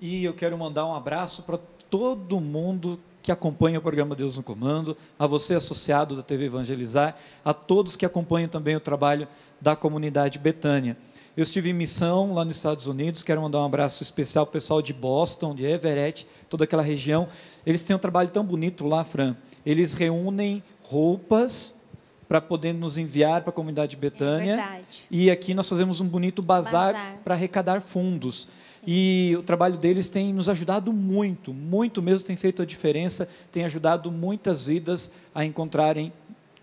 E 0.00 0.24
eu 0.24 0.32
quero 0.32 0.56
mandar 0.56 0.86
um 0.86 0.94
abraço 0.94 1.42
para 1.42 1.58
todo 1.90 2.40
mundo 2.40 2.98
que 3.22 3.30
acompanha 3.30 3.78
o 3.78 3.82
programa 3.82 4.16
Deus 4.16 4.36
no 4.36 4.42
Comando, 4.42 4.96
a 5.18 5.26
você 5.26 5.54
associado 5.54 6.16
da 6.16 6.22
TV 6.22 6.46
Evangelizar, 6.46 7.16
a 7.44 7.54
todos 7.54 7.94
que 7.96 8.04
acompanham 8.04 8.48
também 8.48 8.74
o 8.74 8.80
trabalho 8.80 9.28
da 9.60 9.76
comunidade 9.76 10.38
Betânia. 10.38 10.96
Eu 11.36 11.44
estive 11.44 11.70
em 11.70 11.74
missão 11.74 12.34
lá 12.34 12.44
nos 12.44 12.56
Estados 12.56 12.86
Unidos, 12.86 13.22
quero 13.22 13.40
mandar 13.40 13.60
um 13.60 13.64
abraço 13.64 14.02
especial 14.02 14.44
para 14.44 14.50
o 14.50 14.52
pessoal 14.54 14.82
de 14.82 14.92
Boston, 14.92 15.54
de 15.54 15.64
Everett, 15.64 16.26
toda 16.48 16.64
aquela 16.64 16.82
região. 16.82 17.28
Eles 17.64 17.84
têm 17.84 17.94
um 17.94 17.98
trabalho 17.98 18.30
tão 18.30 18.44
bonito 18.44 18.86
lá, 18.86 19.04
Fran. 19.04 19.36
Eles 19.64 19.94
reúnem 19.94 20.62
roupas 20.82 21.80
para 22.32 22.40
poder 22.40 22.72
nos 22.72 22.96
enviar 22.96 23.42
para 23.42 23.50
a 23.50 23.52
comunidade 23.52 23.94
Betânia. 23.94 24.56
verdade. 24.56 25.02
e 25.10 25.30
aqui 25.30 25.52
nós 25.52 25.68
fazemos 25.68 26.00
um 26.00 26.08
bonito 26.08 26.40
bazar, 26.40 26.94
Bazar. 26.94 27.16
para 27.22 27.34
arrecadar 27.34 27.82
fundos. 27.82 28.48
E 28.86 29.36
o 29.38 29.42
trabalho 29.42 29.76
deles 29.76 30.08
tem 30.08 30.32
nos 30.32 30.48
ajudado 30.48 30.94
muito, 30.94 31.52
muito 31.52 32.00
mesmo, 32.00 32.26
tem 32.26 32.34
feito 32.34 32.62
a 32.62 32.64
diferença, 32.64 33.28
tem 33.52 33.66
ajudado 33.66 34.10
muitas 34.10 34.64
vidas 34.64 35.12
a 35.34 35.44
encontrarem, 35.44 36.10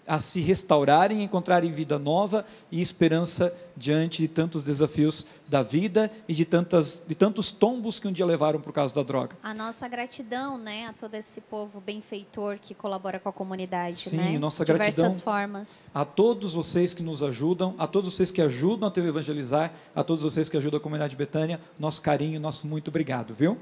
a 0.09 0.19
se 0.19 0.41
restaurarem, 0.41 1.23
encontrarem 1.23 1.71
vida 1.71 1.99
nova 1.99 2.43
e 2.71 2.81
esperança 2.81 3.55
diante 3.77 4.23
de 4.23 4.27
tantos 4.27 4.63
desafios 4.63 5.27
da 5.47 5.61
vida 5.61 6.11
e 6.27 6.33
de, 6.33 6.45
tantas, 6.45 7.03
de 7.07 7.13
tantos 7.13 7.51
tombos 7.51 7.99
que 7.99 8.07
um 8.07 8.11
dia 8.11 8.25
levaram 8.25 8.59
por 8.59 8.73
causa 8.73 8.93
da 8.95 9.03
droga. 9.03 9.37
A 9.43 9.53
nossa 9.53 9.87
gratidão, 9.87 10.57
né, 10.57 10.87
a 10.87 10.93
todo 10.93 11.13
esse 11.13 11.39
povo 11.39 11.79
benfeitor 11.79 12.57
que 12.59 12.73
colabora 12.73 13.19
com 13.19 13.29
a 13.29 13.31
comunidade, 13.31 13.97
Sim, 13.97 14.17
né? 14.17 14.39
nossa 14.39 14.65
de 14.65 14.71
diversas 14.71 14.95
gratidão. 14.95 15.23
formas. 15.23 15.89
A 15.93 16.03
todos 16.03 16.55
vocês 16.55 16.95
que 16.95 17.03
nos 17.03 17.21
ajudam, 17.21 17.75
a 17.77 17.85
todos 17.85 18.15
vocês 18.15 18.31
que 18.31 18.41
ajudam 18.41 18.89
a 18.89 18.91
TV 18.91 19.09
Evangelizar, 19.09 19.71
a 19.95 20.03
todos 20.03 20.23
vocês 20.23 20.49
que 20.49 20.57
ajudam 20.57 20.79
a 20.79 20.81
comunidade 20.81 21.15
Betânia, 21.15 21.61
nosso 21.77 22.01
carinho, 22.01 22.39
nosso 22.39 22.65
muito 22.65 22.87
obrigado, 22.87 23.35
viu? 23.35 23.59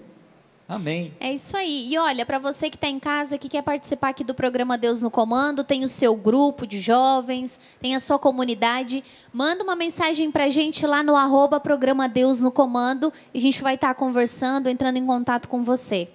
Amém. 0.70 1.14
É 1.20 1.32
isso 1.32 1.56
aí. 1.56 1.88
E 1.90 1.98
olha, 1.98 2.26
para 2.26 2.40
você 2.40 2.70
que 2.70 2.76
está 2.76 2.90
em 2.90 3.00
casa, 3.00 3.38
que 3.38 3.48
quer 3.48 3.62
participar 3.62 4.10
aqui 4.10 4.22
do 4.22 4.36
programa 4.36 4.78
Deus 4.78 5.02
no 5.02 5.10
Comando, 5.10 5.64
tem 5.64 5.86
o 5.86 5.88
seu 5.88 6.14
grupo 6.14 6.68
de 6.68 6.82
jovens, 6.82 7.58
tem 7.82 7.96
a 7.96 8.02
sua 8.02 8.20
comunidade, 8.20 9.02
manda 9.32 9.64
uma 9.64 9.78
mensagem 9.78 10.30
para 10.30 10.46
a 10.46 10.50
gente 10.50 10.86
lá 10.86 11.02
no 11.02 11.16
arroba 11.16 11.58
programa 11.58 12.10
Deus 12.10 12.42
no 12.42 12.52
Comando 12.52 13.14
e 13.34 13.38
a 13.38 13.42
gente 13.42 13.62
vai 13.62 13.76
estar 13.76 13.94
conversando, 13.96 14.68
entrando 14.68 14.98
em 14.98 15.06
contato 15.06 15.48
com 15.48 15.64
você. 15.64 16.10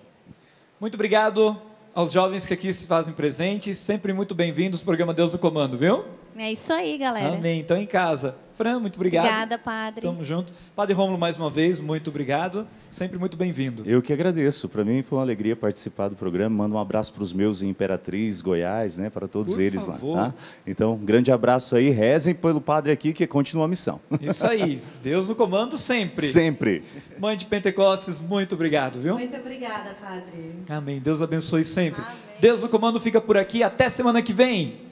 Muito 0.78 0.94
obrigado 0.94 1.56
aos 1.94 2.12
jovens 2.12 2.46
que 2.46 2.52
aqui 2.52 2.74
se 2.74 2.86
fazem 2.86 3.14
presentes, 3.14 3.78
sempre 3.78 4.12
muito 4.12 4.34
bem-vindos 4.34 4.80
ao 4.80 4.84
programa 4.84 5.14
Deus 5.14 5.32
no 5.32 5.38
Comando, 5.38 5.78
viu? 5.78 6.04
É 6.36 6.50
isso 6.50 6.72
aí, 6.72 6.96
galera. 6.98 7.34
Amém. 7.34 7.60
Então 7.60 7.76
em 7.76 7.86
casa. 7.86 8.36
Fran, 8.56 8.78
muito 8.78 8.94
obrigado. 8.96 9.24
Obrigada, 9.24 9.58
padre. 9.58 10.02
Tamo 10.02 10.24
junto. 10.24 10.52
Padre 10.76 10.94
Rômulo, 10.94 11.18
mais 11.18 11.36
uma 11.36 11.50
vez, 11.50 11.80
muito 11.80 12.10
obrigado. 12.10 12.66
Sempre 12.88 13.18
muito 13.18 13.36
bem-vindo. 13.36 13.82
Eu 13.86 14.02
que 14.02 14.12
agradeço. 14.12 14.68
Para 14.68 14.84
mim 14.84 15.02
foi 15.02 15.18
uma 15.18 15.24
alegria 15.24 15.56
participar 15.56 16.08
do 16.08 16.16
programa. 16.16 16.62
Mando 16.62 16.76
um 16.76 16.78
abraço 16.78 17.12
para 17.12 17.22
os 17.22 17.32
meus 17.32 17.62
em 17.62 17.70
Imperatriz, 17.70 18.40
Goiás, 18.40 18.98
né? 18.98 19.10
Para 19.10 19.26
todos 19.26 19.54
Por 19.54 19.62
eles 19.62 19.84
favor. 19.84 20.16
lá. 20.16 20.28
Tá? 20.28 20.34
Então, 20.66 20.92
um 20.92 21.04
grande 21.04 21.32
abraço 21.32 21.74
aí. 21.74 21.90
Rezem 21.90 22.34
pelo 22.34 22.60
padre 22.60 22.92
aqui 22.92 23.12
que 23.12 23.26
continua 23.26 23.64
a 23.64 23.68
missão. 23.68 24.00
Isso 24.20 24.46
aí. 24.46 24.78
Deus 25.02 25.28
no 25.28 25.34
comando 25.34 25.76
sempre. 25.78 26.26
Sempre. 26.26 26.84
Mãe 27.18 27.36
de 27.36 27.46
Pentecostes, 27.46 28.20
muito 28.20 28.54
obrigado, 28.54 29.00
viu? 29.00 29.14
Muito 29.14 29.36
obrigada, 29.36 29.96
Padre. 30.00 30.52
Amém. 30.68 31.00
Deus 31.00 31.22
abençoe 31.22 31.64
sempre. 31.64 32.02
Deus 32.40 32.62
no 32.62 32.68
comando 32.68 33.00
fica 33.00 33.20
por 33.20 33.36
aqui. 33.36 33.62
Até 33.62 33.88
semana 33.88 34.22
que 34.22 34.32
vem. 34.32 34.91